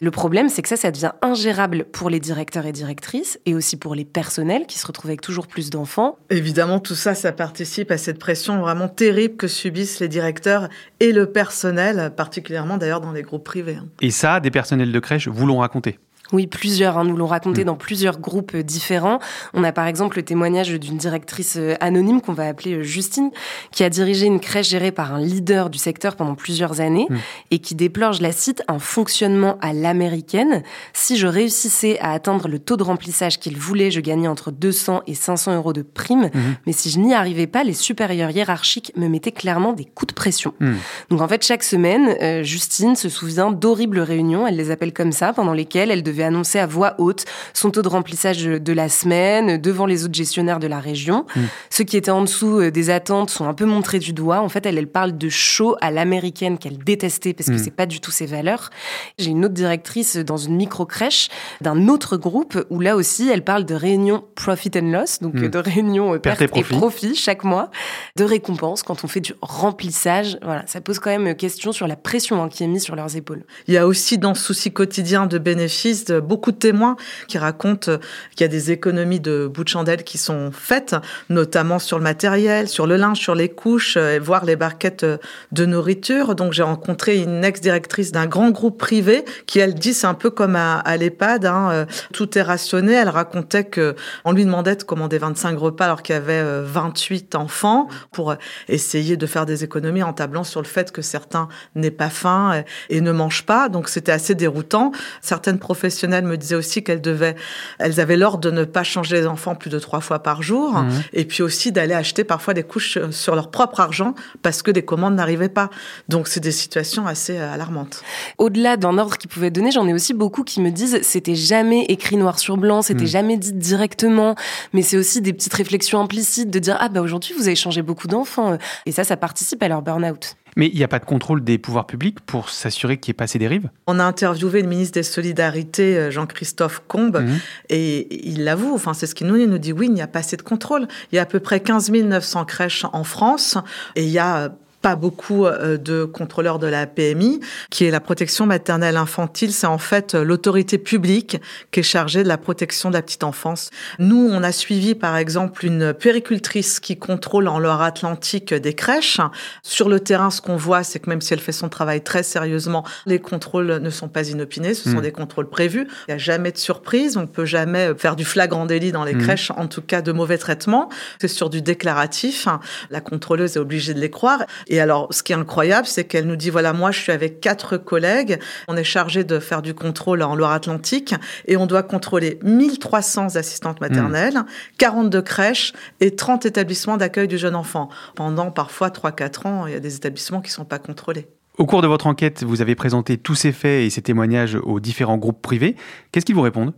Le 0.00 0.10
problème, 0.10 0.48
c'est 0.48 0.62
que 0.62 0.68
ça, 0.68 0.76
ça 0.76 0.90
devient 0.90 1.12
ingérable 1.22 1.86
pour 1.92 2.10
les 2.10 2.20
directeurs 2.20 2.66
et 2.66 2.72
directrices 2.72 3.38
et 3.46 3.54
aussi 3.54 3.76
pour 3.76 3.94
les 3.94 4.04
personnels 4.04 4.66
qui 4.66 4.78
se 4.78 4.86
retrouvent 4.86 5.10
avec 5.10 5.20
toujours 5.20 5.46
plus 5.46 5.70
d'enfants. 5.70 6.18
Évidemment, 6.30 6.80
tout 6.80 6.94
ça, 6.94 7.14
ça 7.14 7.32
participe 7.32 7.90
à 7.90 7.98
cette 7.98 8.18
pression 8.18 8.60
vraiment 8.60 8.88
terrible 8.88 9.36
que 9.36 9.48
subissent 9.48 10.00
les 10.00 10.08
directeurs 10.08 10.68
et 11.00 11.12
le 11.12 11.26
personnel, 11.26 12.12
particulièrement 12.16 12.76
d'ailleurs 12.76 13.00
dans 13.00 13.12
les 13.12 13.22
groupes 13.22 13.44
privés. 13.44 13.76
hein. 13.76 13.88
Et 14.00 14.10
ça, 14.10 14.40
des 14.40 14.50
personnels 14.50 14.92
de 14.92 15.00
crèche 15.00 15.28
vous 15.28 15.46
l'ont 15.46 15.58
raconté. 15.58 15.98
Oui, 16.32 16.46
plusieurs 16.46 16.96
hein, 16.98 17.04
nous 17.04 17.16
l'ont 17.16 17.26
raconté 17.26 17.62
Mm. 17.62 17.66
dans 17.66 17.74
plusieurs 17.76 18.18
groupes 18.20 18.52
euh, 18.54 18.62
différents. 18.62 19.18
On 19.54 19.64
a 19.64 19.72
par 19.72 19.86
exemple 19.86 20.16
le 20.16 20.22
témoignage 20.22 20.70
d'une 20.70 20.96
directrice 20.96 21.56
euh, 21.56 21.74
anonyme 21.80 22.20
qu'on 22.20 22.32
va 22.32 22.46
appeler 22.46 22.74
euh, 22.74 22.82
Justine, 22.82 23.30
qui 23.72 23.82
a 23.84 23.90
dirigé 23.90 24.26
une 24.26 24.38
crèche 24.40 24.68
gérée 24.68 24.92
par 24.92 25.12
un 25.14 25.20
leader 25.20 25.70
du 25.70 25.78
secteur 25.78 26.16
pendant 26.16 26.34
plusieurs 26.34 26.80
années 26.80 27.06
Mm. 27.10 27.16
et 27.50 27.58
qui 27.58 27.74
déplore, 27.74 28.12
je 28.12 28.22
la 28.22 28.32
cite, 28.32 28.62
un 28.68 28.78
fonctionnement 28.78 29.58
à 29.60 29.72
l'américaine. 29.72 30.62
Si 30.92 31.16
je 31.16 31.26
réussissais 31.26 31.98
à 32.00 32.12
atteindre 32.12 32.48
le 32.48 32.58
taux 32.58 32.76
de 32.76 32.82
remplissage 32.82 33.38
qu'il 33.38 33.56
voulait, 33.56 33.90
je 33.90 34.00
gagnais 34.00 34.28
entre 34.28 34.50
200 34.50 35.02
et 35.06 35.14
500 35.14 35.56
euros 35.56 35.72
de 35.72 35.82
prime. 35.82 36.30
Mhm. 36.32 36.56
Mais 36.66 36.72
si 36.72 36.90
je 36.90 36.98
n'y 37.00 37.12
arrivais 37.14 37.46
pas, 37.46 37.64
les 37.64 37.72
supérieurs 37.74 38.30
hiérarchiques 38.30 38.92
me 38.96 39.08
mettaient 39.08 39.32
clairement 39.32 39.72
des 39.72 39.84
coups 39.84 40.08
de 40.10 40.14
pression. 40.14 40.54
Mhm. 40.60 40.76
Donc 41.10 41.20
en 41.20 41.28
fait, 41.28 41.44
chaque 41.44 41.62
semaine, 41.64 42.14
euh, 42.22 42.42
Justine 42.42 42.94
se 42.96 43.08
souvient 43.08 43.50
d'horribles 43.50 44.00
réunions, 44.00 44.46
elle 44.46 44.56
les 44.56 44.70
appelle 44.70 44.92
comme 44.92 45.12
ça, 45.12 45.32
pendant 45.32 45.52
lesquelles 45.52 45.90
elle 45.90 46.02
devait 46.02 46.19
annoncer 46.22 46.58
à 46.58 46.66
voix 46.66 46.94
haute 46.98 47.24
son 47.54 47.70
taux 47.70 47.82
de 47.82 47.88
remplissage 47.88 48.42
de 48.44 48.72
la 48.72 48.88
semaine 48.88 49.58
devant 49.60 49.86
les 49.86 50.04
autres 50.04 50.14
gestionnaires 50.14 50.58
de 50.58 50.66
la 50.66 50.80
région. 50.80 51.26
Mm. 51.36 51.40
Ceux 51.70 51.84
qui 51.84 51.96
étaient 51.96 52.10
en 52.10 52.22
dessous 52.22 52.60
euh, 52.60 52.70
des 52.70 52.90
attentes 52.90 53.30
sont 53.30 53.46
un 53.46 53.54
peu 53.54 53.64
montrés 53.64 53.98
du 53.98 54.12
doigt. 54.12 54.40
En 54.40 54.48
fait, 54.48 54.66
elle, 54.66 54.78
elle 54.78 54.86
parle 54.88 55.16
de 55.16 55.28
show 55.28 55.76
à 55.80 55.90
l'américaine 55.90 56.58
qu'elle 56.58 56.78
détestait 56.78 57.32
parce 57.34 57.48
que 57.48 57.54
Mm. 57.54 57.58
c'est 57.58 57.70
pas 57.74 57.86
du 57.86 58.00
tout 58.00 58.10
ses 58.10 58.26
valeurs. 58.26 58.70
J'ai 59.18 59.30
une 59.30 59.44
autre 59.44 59.54
directrice 59.54 60.16
dans 60.16 60.36
une 60.36 60.56
micro-crèche 60.56 61.28
d'un 61.60 61.88
autre 61.88 62.16
groupe 62.16 62.64
où 62.70 62.80
là 62.80 62.96
aussi, 62.96 63.28
elle 63.28 63.42
parle 63.44 63.64
de 63.64 63.74
réunions 63.74 64.24
profit 64.34 64.70
and 64.76 64.90
loss, 64.90 65.20
donc 65.20 65.34
Mm. 65.34 65.44
euh, 65.44 65.48
de 65.48 65.58
réunions 65.58 66.14
euh, 66.14 66.18
Perte 66.18 66.38
perte, 66.38 66.56
et 66.56 66.60
et 66.60 66.62
profit. 66.62 66.78
profit 66.78 67.14
chaque 67.14 67.44
mois, 67.44 67.70
de 68.16 68.24
récompenses 68.24 68.82
quand 68.82 69.04
on 69.04 69.08
fait 69.08 69.20
du 69.20 69.32
remplissage. 69.40 70.38
Voilà, 70.42 70.64
ça 70.66 70.80
pose 70.80 70.98
quand 70.98 71.10
même 71.10 71.34
question 71.34 71.72
sur 71.72 71.86
la 71.86 71.96
pression 71.96 72.42
hein, 72.42 72.48
qui 72.48 72.64
est 72.64 72.66
mise 72.66 72.82
sur 72.82 72.96
leurs 72.96 73.16
épaules. 73.16 73.44
Il 73.68 73.74
y 73.74 73.78
a 73.78 73.86
aussi 73.86 74.18
dans 74.18 74.34
ce 74.34 74.42
souci 74.44 74.72
quotidien 74.72 75.26
de 75.26 75.38
bénéfices 75.38 76.04
beaucoup 76.12 76.52
de 76.52 76.56
témoins 76.56 76.96
qui 77.28 77.38
racontent 77.38 77.98
qu'il 78.36 78.40
y 78.40 78.44
a 78.44 78.48
des 78.48 78.70
économies 78.70 79.20
de 79.20 79.46
bout 79.46 79.64
de 79.64 79.68
chandelle 79.68 80.04
qui 80.04 80.18
sont 80.18 80.50
faites, 80.52 80.96
notamment 81.28 81.78
sur 81.78 81.98
le 81.98 82.04
matériel, 82.04 82.68
sur 82.68 82.86
le 82.86 82.96
linge, 82.96 83.18
sur 83.18 83.34
les 83.34 83.48
couches, 83.48 83.96
voire 83.96 84.44
les 84.44 84.56
barquettes 84.56 85.06
de 85.52 85.66
nourriture. 85.66 86.34
Donc 86.34 86.52
j'ai 86.52 86.62
rencontré 86.62 87.18
une 87.18 87.44
ex-directrice 87.44 88.12
d'un 88.12 88.26
grand 88.26 88.50
groupe 88.50 88.78
privé 88.78 89.24
qui, 89.46 89.58
elle, 89.58 89.74
dit 89.74 89.94
c'est 89.94 90.06
un 90.06 90.14
peu 90.14 90.30
comme 90.30 90.56
à, 90.56 90.78
à 90.78 90.96
l'EHPAD, 90.96 91.46
hein, 91.46 91.86
tout 92.12 92.38
est 92.38 92.42
rationné. 92.42 92.92
Elle 92.92 93.08
racontait 93.08 93.64
que 93.64 93.94
on 94.24 94.32
lui 94.32 94.44
demandait 94.44 94.76
de 94.76 94.82
commander 94.82 95.18
25 95.18 95.58
repas 95.58 95.84
alors 95.86 96.02
qu'il 96.02 96.14
y 96.14 96.18
avait 96.18 96.42
28 96.62 97.34
enfants 97.34 97.88
pour 98.12 98.34
essayer 98.68 99.16
de 99.16 99.26
faire 99.26 99.46
des 99.46 99.64
économies 99.64 100.02
en 100.02 100.12
tablant 100.12 100.44
sur 100.44 100.62
le 100.62 100.66
fait 100.66 100.92
que 100.92 101.02
certains 101.02 101.48
n'aient 101.74 101.90
pas 101.90 102.10
faim 102.10 102.64
et 102.88 103.00
ne 103.00 103.12
mangent 103.12 103.46
pas. 103.46 103.68
Donc 103.68 103.88
c'était 103.88 104.12
assez 104.12 104.34
déroutant. 104.34 104.92
Certaines 105.20 105.58
professionnelles 106.00 106.24
me 106.24 106.36
disaient 106.36 106.54
aussi 106.54 106.82
qu'elles 106.82 107.02
devaient, 107.02 107.36
elles 107.78 108.00
avaient 108.00 108.16
l'ordre 108.16 108.38
de 108.38 108.50
ne 108.50 108.64
pas 108.64 108.82
changer 108.82 109.20
les 109.20 109.26
enfants 109.26 109.54
plus 109.54 109.68
de 109.68 109.78
trois 109.78 110.00
fois 110.00 110.20
par 110.20 110.42
jour 110.42 110.72
mmh. 110.72 110.88
et 111.12 111.24
puis 111.26 111.42
aussi 111.42 111.72
d'aller 111.72 111.92
acheter 111.92 112.24
parfois 112.24 112.54
des 112.54 112.62
couches 112.62 112.98
sur 113.10 113.34
leur 113.34 113.50
propre 113.50 113.80
argent 113.80 114.14
parce 114.40 114.62
que 114.62 114.70
des 114.70 114.82
commandes 114.82 115.14
n'arrivaient 115.14 115.50
pas. 115.50 115.68
Donc 116.08 116.26
c'est 116.28 116.40
des 116.40 116.52
situations 116.52 117.06
assez 117.06 117.36
euh, 117.36 117.52
alarmantes. 117.52 118.02
Au-delà 118.38 118.78
d'un 118.78 118.96
ordre 118.96 119.18
qu'ils 119.18 119.28
pouvaient 119.28 119.50
donner, 119.50 119.70
j'en 119.70 119.86
ai 119.86 119.92
aussi 119.92 120.14
beaucoup 120.14 120.42
qui 120.42 120.62
me 120.62 120.70
disent 120.70 121.00
c'était 121.02 121.34
jamais 121.34 121.84
écrit 121.84 122.16
noir 122.16 122.38
sur 122.38 122.56
blanc, 122.56 122.80
c'était 122.80 123.04
mmh. 123.04 123.18
jamais 123.18 123.36
dit 123.36 123.52
directement, 123.52 124.36
mais 124.72 124.80
c'est 124.80 124.96
aussi 124.96 125.20
des 125.20 125.34
petites 125.34 125.54
réflexions 125.54 126.00
implicites 126.00 126.50
de 126.50 126.58
dire 126.58 126.78
ah 126.80 126.88
bah 126.88 127.02
aujourd'hui 127.02 127.34
vous 127.36 127.46
avez 127.46 127.56
changé 127.56 127.82
beaucoup 127.82 128.08
d'enfants 128.08 128.56
et 128.86 128.92
ça 128.92 129.04
ça 129.04 129.18
participe 129.18 129.62
à 129.62 129.68
leur 129.68 129.82
burn-out. 129.82 130.36
Mais 130.56 130.68
il 130.68 130.76
n'y 130.76 130.84
a 130.84 130.88
pas 130.88 130.98
de 130.98 131.04
contrôle 131.04 131.42
des 131.42 131.58
pouvoirs 131.58 131.86
publics 131.86 132.20
pour 132.20 132.48
s'assurer 132.48 132.98
qu'il 132.98 133.12
n'y 133.12 133.16
ait 133.16 133.18
pas 133.18 133.26
ces 133.26 133.38
dérives? 133.38 133.68
On 133.86 133.98
a 133.98 134.04
interviewé 134.04 134.62
le 134.62 134.68
ministre 134.68 134.94
des 134.94 135.02
Solidarités, 135.02 135.96
euh, 135.96 136.10
Jean-Christophe 136.10 136.82
Combe, 136.88 137.18
mhm. 137.18 137.38
et 137.68 138.28
il 138.28 138.44
l'avoue, 138.44 138.74
enfin, 138.74 138.94
c'est 138.94 139.06
ce 139.06 139.14
qu'il 139.14 139.26
nous 139.26 139.36
dit, 139.36 139.42
il 139.42 139.50
nous 139.50 139.58
dit 139.58 139.72
oui, 139.72 139.86
il 139.86 139.92
n'y 139.92 140.02
a 140.02 140.06
pas 140.06 140.20
assez 140.20 140.36
de 140.36 140.42
contrôle. 140.42 140.88
Il 141.12 141.16
y 141.16 141.18
a 141.18 141.22
à 141.22 141.26
peu 141.26 141.40
près 141.40 141.60
15 141.60 141.90
900 141.90 142.44
crèches 142.44 142.86
en 142.92 143.04
France, 143.04 143.56
et 143.96 144.04
il 144.04 144.10
y 144.10 144.18
a 144.18 144.52
pas 144.82 144.96
beaucoup 144.96 145.46
euh, 145.46 145.76
de 145.76 146.04
contrôleurs 146.04 146.58
de 146.58 146.66
la 146.66 146.86
PMI, 146.86 147.40
qui 147.70 147.84
est 147.84 147.90
la 147.90 148.00
protection 148.00 148.46
maternelle 148.46 148.96
infantile. 148.96 149.52
C'est 149.52 149.66
en 149.66 149.78
fait 149.78 150.14
l'autorité 150.14 150.78
publique 150.78 151.38
qui 151.70 151.80
est 151.80 151.84
chargée 151.84 152.22
de 152.22 152.28
la 152.28 152.38
protection 152.38 152.88
de 152.88 152.94
la 152.94 153.02
petite 153.02 153.24
enfance. 153.24 153.70
Nous, 153.98 154.28
on 154.30 154.42
a 154.42 154.52
suivi 154.52 154.94
par 154.94 155.16
exemple 155.16 155.64
une 155.64 155.92
péricultrice 155.92 156.80
qui 156.80 156.96
contrôle 156.96 157.48
en 157.48 157.58
Loire-Atlantique 157.58 158.54
des 158.54 158.74
crèches. 158.74 159.20
Sur 159.62 159.88
le 159.88 160.00
terrain, 160.00 160.30
ce 160.30 160.40
qu'on 160.40 160.56
voit, 160.56 160.82
c'est 160.82 160.98
que 160.98 161.10
même 161.10 161.20
si 161.20 161.32
elle 161.32 161.40
fait 161.40 161.52
son 161.52 161.68
travail 161.68 162.02
très 162.02 162.22
sérieusement, 162.22 162.84
les 163.06 163.18
contrôles 163.18 163.78
ne 163.78 163.90
sont 163.90 164.08
pas 164.08 164.28
inopinés, 164.28 164.74
ce 164.74 164.90
sont 164.90 164.98
hmm. 164.98 165.02
des 165.02 165.12
contrôles 165.12 165.48
prévus. 165.48 165.86
Il 166.08 166.10
n'y 166.10 166.14
a 166.14 166.18
jamais 166.18 166.52
de 166.52 166.58
surprise, 166.58 167.16
on 167.16 167.26
peut 167.26 167.44
jamais 167.44 167.92
faire 167.96 168.16
du 168.16 168.24
flagrant 168.24 168.66
délit 168.66 168.92
dans 168.92 169.04
les 169.04 169.14
hmm. 169.14 169.22
crèches, 169.22 169.50
en 169.56 169.66
tout 169.66 169.82
cas 169.82 170.02
de 170.02 170.12
mauvais 170.12 170.38
traitement. 170.38 170.88
C'est 171.20 171.28
sur 171.28 171.50
du 171.50 171.62
déclaratif. 171.62 172.48
La 172.90 173.00
contrôleuse 173.00 173.56
est 173.56 173.60
obligée 173.60 173.94
de 173.94 174.00
les 174.00 174.10
croire. 174.10 174.44
Et 174.70 174.80
alors, 174.80 175.08
ce 175.10 175.22
qui 175.22 175.32
est 175.32 175.36
incroyable, 175.36 175.86
c'est 175.86 176.04
qu'elle 176.04 176.26
nous 176.26 176.36
dit, 176.36 176.48
voilà, 176.48 176.72
moi, 176.72 176.92
je 176.92 177.00
suis 177.00 177.12
avec 177.12 177.40
quatre 177.40 177.76
collègues. 177.76 178.38
On 178.68 178.76
est 178.76 178.84
chargé 178.84 179.24
de 179.24 179.40
faire 179.40 179.62
du 179.62 179.74
contrôle 179.74 180.22
en 180.22 180.36
Loire-Atlantique 180.36 181.14
et 181.46 181.56
on 181.56 181.66
doit 181.66 181.82
contrôler 181.82 182.38
1300 182.44 183.34
assistantes 183.34 183.80
maternelles, 183.80 184.44
42 184.78 185.22
crèches 185.22 185.72
et 186.00 186.14
30 186.14 186.46
établissements 186.46 186.96
d'accueil 186.96 187.26
du 187.26 187.36
jeune 187.36 187.56
enfant. 187.56 187.88
Pendant 188.14 188.52
parfois 188.52 188.88
3-4 188.88 189.48
ans, 189.48 189.66
il 189.66 189.72
y 189.72 189.76
a 189.76 189.80
des 189.80 189.96
établissements 189.96 190.40
qui 190.40 190.50
ne 190.50 190.54
sont 190.54 190.64
pas 190.64 190.78
contrôlés. 190.78 191.26
Au 191.58 191.66
cours 191.66 191.82
de 191.82 191.88
votre 191.88 192.06
enquête, 192.06 192.44
vous 192.44 192.62
avez 192.62 192.74
présenté 192.74 193.18
tous 193.18 193.34
ces 193.34 193.52
faits 193.52 193.84
et 193.84 193.90
ces 193.90 194.00
témoignages 194.00 194.54
aux 194.62 194.80
différents 194.80 195.18
groupes 195.18 195.42
privés. 195.42 195.76
Qu'est-ce 196.12 196.24
qu'ils 196.24 196.36
vous 196.36 196.40
répondent? 196.40 196.72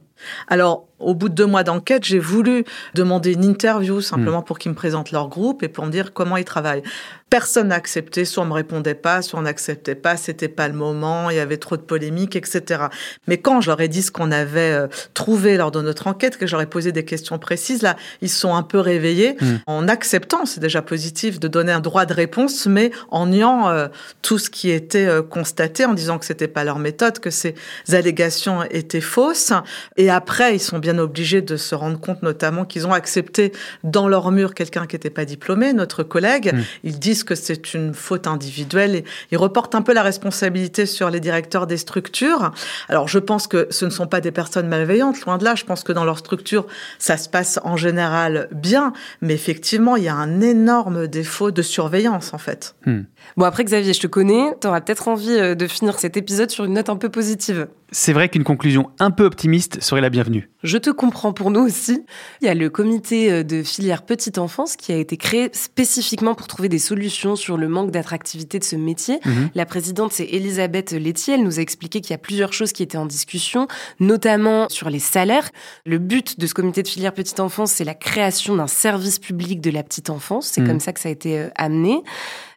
Alors, 0.48 0.86
au 1.02 1.14
bout 1.14 1.28
de 1.28 1.34
deux 1.34 1.46
mois 1.46 1.64
d'enquête, 1.64 2.04
j'ai 2.04 2.18
voulu 2.18 2.64
demander 2.94 3.32
une 3.32 3.44
interview 3.44 4.00
simplement 4.00 4.40
hmm. 4.40 4.44
pour 4.44 4.58
qu'ils 4.58 4.70
me 4.70 4.76
présentent 4.76 5.10
leur 5.10 5.28
groupe 5.28 5.62
et 5.62 5.68
pour 5.68 5.84
me 5.84 5.90
dire 5.90 6.12
comment 6.12 6.36
ils 6.36 6.44
travaillent. 6.44 6.82
Personne 7.28 7.68
n'a 7.68 7.76
accepté, 7.76 8.26
soit 8.26 8.42
on 8.42 8.46
me 8.46 8.52
répondait 8.52 8.94
pas, 8.94 9.22
soit 9.22 9.40
on 9.40 9.42
n'acceptait 9.42 9.94
pas, 9.94 10.18
c'était 10.18 10.48
pas 10.48 10.68
le 10.68 10.74
moment, 10.74 11.30
il 11.30 11.36
y 11.36 11.40
avait 11.40 11.56
trop 11.56 11.78
de 11.78 11.82
polémiques, 11.82 12.36
etc. 12.36 12.84
Mais 13.26 13.38
quand 13.38 13.62
je 13.62 13.70
leur 13.70 13.80
ai 13.80 13.88
dit 13.88 14.02
ce 14.02 14.10
qu'on 14.10 14.30
avait 14.30 14.72
euh, 14.72 14.86
trouvé 15.14 15.56
lors 15.56 15.70
de 15.70 15.80
notre 15.80 16.08
enquête, 16.08 16.36
que 16.36 16.46
j'aurais 16.46 16.66
posé 16.66 16.92
des 16.92 17.06
questions 17.06 17.38
précises, 17.38 17.80
là, 17.80 17.96
ils 18.20 18.28
sont 18.28 18.54
un 18.54 18.62
peu 18.62 18.78
réveillés 18.78 19.36
hmm. 19.40 19.56
en 19.66 19.88
acceptant, 19.88 20.44
c'est 20.44 20.60
déjà 20.60 20.82
positif, 20.82 21.40
de 21.40 21.48
donner 21.48 21.72
un 21.72 21.80
droit 21.80 22.04
de 22.04 22.12
réponse, 22.12 22.66
mais 22.66 22.90
en 23.10 23.26
niant 23.26 23.70
euh, 23.70 23.88
tout 24.20 24.38
ce 24.38 24.50
qui 24.50 24.70
était 24.70 25.06
euh, 25.06 25.22
constaté, 25.22 25.86
en 25.86 25.94
disant 25.94 26.18
que 26.18 26.26
c'était 26.26 26.48
pas 26.48 26.64
leur 26.64 26.78
méthode, 26.78 27.18
que 27.18 27.30
ces 27.30 27.54
allégations 27.90 28.62
étaient 28.64 29.00
fausses. 29.00 29.52
Et 29.96 30.10
après, 30.12 30.54
ils 30.54 30.60
sont 30.60 30.78
bien 30.78 30.98
obligés 30.98 31.42
de 31.42 31.56
se 31.56 31.74
rendre 31.74 31.98
compte 31.98 32.22
notamment 32.22 32.64
qu'ils 32.64 32.86
ont 32.86 32.92
accepté 32.92 33.52
dans 33.82 34.08
leur 34.08 34.30
mur 34.30 34.54
quelqu'un 34.54 34.86
qui 34.86 34.94
n'était 34.94 35.10
pas 35.10 35.24
diplômé, 35.24 35.72
notre 35.72 36.02
collègue. 36.02 36.54
Mm. 36.54 36.62
Ils 36.84 36.98
disent 36.98 37.24
que 37.24 37.34
c'est 37.34 37.74
une 37.74 37.94
faute 37.94 38.26
individuelle 38.26 38.94
et 38.94 39.04
ils 39.30 39.38
reportent 39.38 39.74
un 39.74 39.82
peu 39.82 39.92
la 39.92 40.02
responsabilité 40.02 40.86
sur 40.86 41.10
les 41.10 41.20
directeurs 41.20 41.66
des 41.66 41.76
structures. 41.76 42.52
Alors 42.88 43.08
je 43.08 43.18
pense 43.18 43.46
que 43.46 43.66
ce 43.70 43.84
ne 43.84 43.90
sont 43.90 44.06
pas 44.06 44.20
des 44.20 44.30
personnes 44.30 44.68
malveillantes, 44.68 45.20
loin 45.22 45.38
de 45.38 45.44
là. 45.44 45.54
Je 45.54 45.64
pense 45.64 45.82
que 45.82 45.92
dans 45.92 46.04
leur 46.04 46.18
structure, 46.18 46.66
ça 46.98 47.16
se 47.16 47.28
passe 47.28 47.58
en 47.64 47.76
général 47.76 48.48
bien, 48.52 48.92
mais 49.20 49.34
effectivement, 49.34 49.96
il 49.96 50.04
y 50.04 50.08
a 50.08 50.14
un 50.14 50.40
énorme 50.40 51.06
défaut 51.06 51.50
de 51.50 51.62
surveillance 51.62 52.34
en 52.34 52.38
fait. 52.38 52.74
Mm. 52.86 53.00
Bon 53.36 53.44
après 53.46 53.64
Xavier, 53.64 53.92
je 53.92 54.00
te 54.00 54.06
connais, 54.06 54.54
tu 54.60 54.66
auras 54.66 54.80
peut-être 54.82 55.08
envie 55.08 55.38
euh, 55.38 55.54
de 55.54 55.66
finir 55.66 55.98
cet 55.98 56.16
épisode 56.16 56.50
sur 56.50 56.64
une 56.64 56.74
note 56.74 56.90
un 56.90 56.96
peu 56.96 57.08
positive. 57.08 57.68
C'est 57.94 58.12
vrai 58.12 58.28
qu'une 58.28 58.44
conclusion 58.44 58.90
un 58.98 59.10
peu 59.10 59.24
optimiste 59.24 59.82
serait 59.82 60.00
la 60.02 60.10
bienvenue. 60.10 60.50
Je 60.62 60.76
te 60.76 60.90
comprends 60.90 61.32
pour 61.32 61.50
nous 61.50 61.60
aussi. 61.60 62.04
Il 62.40 62.46
y 62.46 62.50
a 62.50 62.54
le 62.54 62.68
comité 62.68 63.32
euh, 63.32 63.42
de 63.42 63.62
filière 63.62 64.02
petite 64.02 64.36
enfance 64.36 64.76
qui 64.76 64.92
a 64.92 64.96
été 64.96 65.16
créé 65.16 65.48
spécifiquement 65.52 66.34
pour 66.34 66.46
trouver 66.46 66.68
des 66.68 66.78
solutions 66.78 67.36
sur 67.36 67.56
le 67.56 67.68
manque 67.68 67.90
d'attractivité 67.90 68.58
de 68.58 68.64
ce 68.64 68.76
métier. 68.76 69.20
Mhm. 69.24 69.50
La 69.54 69.64
présidente, 69.64 70.12
c'est 70.12 70.26
Elisabeth 70.26 70.92
Laitier. 70.92 71.34
Elle 71.34 71.44
nous 71.44 71.58
a 71.58 71.62
expliqué 71.62 72.00
qu'il 72.00 72.10
y 72.10 72.14
a 72.14 72.18
plusieurs 72.18 72.52
choses 72.52 72.72
qui 72.72 72.82
étaient 72.82 72.98
en 72.98 73.06
discussion, 73.06 73.68
notamment 74.00 74.68
sur 74.68 74.90
les 74.90 74.98
salaires. 74.98 75.50
Le 75.86 75.98
but 75.98 76.38
de 76.38 76.46
ce 76.46 76.54
comité 76.54 76.82
de 76.82 76.88
filière 76.88 77.14
petite 77.14 77.40
enfance, 77.40 77.72
c'est 77.72 77.84
la 77.84 77.94
création 77.94 78.56
d'un 78.56 78.66
service 78.66 79.18
public 79.18 79.60
de 79.60 79.70
la 79.70 79.82
petite 79.82 80.10
enfance. 80.10 80.48
C'est 80.48 80.60
mhm. 80.60 80.66
comme 80.66 80.80
ça 80.80 80.92
que 80.92 81.00
ça 81.00 81.08
a 81.08 81.12
été 81.12 81.38
euh, 81.38 81.48
amené. 81.54 82.02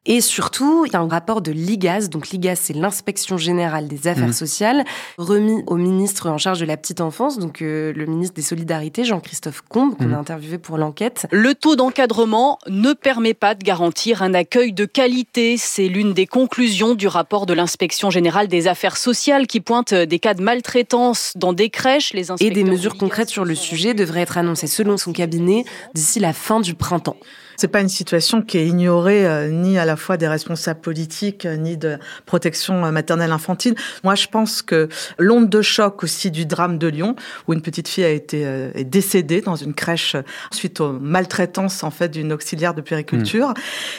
Et 0.05 0.21
surtout, 0.21 0.85
il 0.85 0.93
y 0.93 0.95
a 0.95 0.99
un 0.99 1.07
rapport 1.07 1.41
de 1.41 1.51
l'IGAS. 1.51 2.09
Donc 2.09 2.29
l'IGAS, 2.29 2.55
c'est 2.55 2.73
l'inspection 2.73 3.37
générale 3.37 3.87
des 3.87 4.07
affaires 4.07 4.27
mmh. 4.27 4.33
sociales, 4.33 4.83
remis 5.17 5.63
au 5.67 5.75
ministre 5.75 6.29
en 6.29 6.37
charge 6.37 6.59
de 6.59 6.65
la 6.65 6.77
petite 6.77 7.01
enfance, 7.01 7.39
donc 7.39 7.61
euh, 7.61 7.91
le 7.93 8.05
ministre 8.05 8.35
des 8.35 8.41
Solidarités, 8.41 9.03
Jean-Christophe 9.03 9.61
Combe, 9.67 9.95
qu'on 9.97 10.05
mmh. 10.05 10.13
a 10.13 10.17
interviewé 10.17 10.57
pour 10.57 10.77
l'enquête. 10.77 11.27
Le 11.31 11.55
taux 11.55 11.75
d'encadrement 11.75 12.59
ne 12.67 12.93
permet 12.93 13.33
pas 13.33 13.55
de 13.55 13.63
garantir 13.63 14.21
un 14.21 14.33
accueil 14.33 14.73
de 14.73 14.85
qualité. 14.85 15.57
C'est 15.57 15.87
l'une 15.87 16.13
des 16.13 16.27
conclusions 16.27 16.93
du 16.93 17.07
rapport 17.07 17.45
de 17.45 17.53
l'inspection 17.53 18.09
générale 18.09 18.47
des 18.47 18.67
affaires 18.67 18.97
sociales 18.97 19.47
qui 19.47 19.59
pointe 19.59 19.93
des 19.93 20.19
cas 20.19 20.33
de 20.33 20.43
maltraitance 20.43 21.33
dans 21.35 21.53
des 21.53 21.69
crèches. 21.69 22.13
Les 22.13 22.31
Et 22.39 22.51
des 22.51 22.63
mesures 22.63 22.97
concrètes 22.97 23.29
sur 23.29 23.45
le 23.45 23.55
sujet 23.55 23.93
devraient 23.93 24.21
être 24.21 24.37
annoncées 24.37 24.67
selon 24.67 24.97
son 24.97 25.13
cabinet 25.13 25.65
d'ici 25.93 26.19
la 26.19 26.33
fin 26.33 26.59
du 26.59 26.75
printemps. 26.75 27.17
C'est 27.57 27.67
pas 27.67 27.81
une 27.81 27.89
situation 27.89 28.41
qui 28.41 28.57
est 28.57 28.67
ignorée 28.67 29.25
euh, 29.27 29.49
ni 29.49 29.77
à 29.77 29.85
la 29.85 29.95
fois 29.95 30.17
des 30.17 30.27
responsables 30.27 30.81
politiques 30.81 31.45
euh, 31.45 31.55
ni 31.55 31.77
de 31.77 31.97
protection 32.25 32.85
euh, 32.85 32.91
maternelle 32.91 33.31
infantile. 33.31 33.75
Moi, 34.03 34.15
je 34.15 34.27
pense 34.27 34.61
que 34.61 34.89
l'onde 35.17 35.49
de 35.49 35.61
choc 35.61 36.03
aussi 36.03 36.31
du 36.31 36.45
drame 36.45 36.77
de 36.77 36.87
Lyon, 36.87 37.15
où 37.47 37.53
une 37.53 37.61
petite 37.61 37.87
fille 37.87 38.03
a 38.03 38.09
été 38.09 38.41
est 38.75 38.83
décédée 38.83 39.41
dans 39.41 39.55
une 39.55 39.73
crèche 39.73 40.15
suite 40.51 40.79
aux 40.79 40.91
maltraitances 40.91 41.83
en 41.83 41.91
fait 41.91 42.09
d'une 42.09 42.33
auxiliaire 42.33 42.73
de 42.73 42.81
périculture, 42.81 43.49
mmh. 43.49 43.53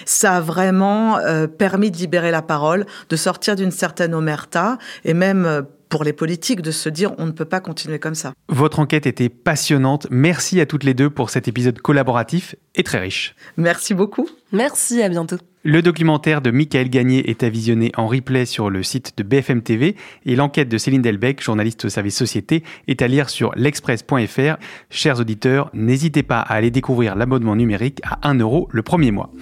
ça 0.04 0.36
a 0.36 0.40
vraiment 0.40 1.18
permis 1.58 1.90
de 1.90 1.96
libérer 1.96 2.30
la 2.30 2.42
parole, 2.42 2.86
de 3.08 3.16
sortir 3.16 3.56
d'une 3.56 3.70
certaine 3.70 4.14
omerta 4.14 4.78
et 5.04 5.14
même 5.14 5.66
pour 5.96 6.04
les 6.04 6.12
politiques 6.12 6.60
de 6.60 6.72
se 6.72 6.90
dire 6.90 7.14
on 7.16 7.24
ne 7.24 7.30
peut 7.30 7.46
pas 7.46 7.60
continuer 7.60 7.98
comme 7.98 8.14
ça. 8.14 8.34
Votre 8.50 8.80
enquête 8.80 9.06
était 9.06 9.30
passionnante. 9.30 10.06
Merci 10.10 10.60
à 10.60 10.66
toutes 10.66 10.84
les 10.84 10.92
deux 10.92 11.08
pour 11.08 11.30
cet 11.30 11.48
épisode 11.48 11.80
collaboratif 11.80 12.54
et 12.74 12.82
très 12.82 12.98
riche. 12.98 13.34
Merci 13.56 13.94
beaucoup. 13.94 14.28
Merci, 14.52 15.02
à 15.02 15.08
bientôt. 15.08 15.38
Le 15.64 15.82
documentaire 15.82 16.42
de 16.42 16.52
Michael 16.52 16.90
Gagné 16.90 17.28
est 17.28 17.42
à 17.42 17.48
visionner 17.48 17.90
en 17.96 18.06
replay 18.06 18.46
sur 18.46 18.70
le 18.70 18.84
site 18.84 19.14
de 19.16 19.24
BFM 19.24 19.62
TV 19.62 19.96
et 20.24 20.36
l'enquête 20.36 20.68
de 20.68 20.78
Céline 20.78 21.02
Delbecq, 21.02 21.42
journaliste 21.42 21.86
au 21.86 21.88
service 21.88 22.16
société, 22.16 22.62
est 22.86 23.02
à 23.02 23.08
lire 23.08 23.28
sur 23.30 23.52
l'express.fr. 23.56 24.58
Chers 24.90 25.18
auditeurs, 25.18 25.70
n'hésitez 25.74 26.22
pas 26.22 26.38
à 26.38 26.54
aller 26.54 26.70
découvrir 26.70 27.16
l'abonnement 27.16 27.56
numérique 27.56 28.00
à 28.04 28.28
1 28.28 28.38
euro 28.38 28.68
le 28.70 28.82
premier 28.82 29.10
mois. 29.10 29.32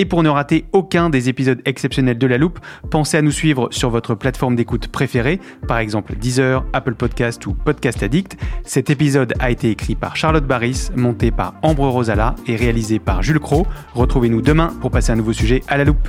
Et 0.00 0.06
pour 0.06 0.22
ne 0.22 0.30
rater 0.30 0.64
aucun 0.72 1.10
des 1.10 1.28
épisodes 1.28 1.60
exceptionnels 1.66 2.16
de 2.16 2.26
La 2.26 2.38
Loupe, 2.38 2.58
pensez 2.90 3.18
à 3.18 3.20
nous 3.20 3.30
suivre 3.30 3.68
sur 3.70 3.90
votre 3.90 4.14
plateforme 4.14 4.56
d'écoute 4.56 4.88
préférée, 4.88 5.38
par 5.68 5.76
exemple 5.76 6.16
Deezer, 6.16 6.64
Apple 6.72 6.94
Podcast 6.94 7.46
ou 7.46 7.52
Podcast 7.52 8.02
Addict. 8.02 8.38
Cet 8.64 8.88
épisode 8.88 9.34
a 9.40 9.50
été 9.50 9.68
écrit 9.68 9.96
par 9.96 10.16
Charlotte 10.16 10.46
Barris, 10.46 10.88
monté 10.96 11.30
par 11.30 11.52
Ambre 11.60 11.86
Rosala 11.86 12.34
et 12.46 12.56
réalisé 12.56 12.98
par 12.98 13.22
Jules 13.22 13.40
Cro. 13.40 13.66
Retrouvez-nous 13.92 14.40
demain 14.40 14.72
pour 14.80 14.90
passer 14.90 15.12
un 15.12 15.16
nouveau 15.16 15.34
sujet 15.34 15.62
à 15.68 15.76
la 15.76 15.84
loupe. 15.84 16.08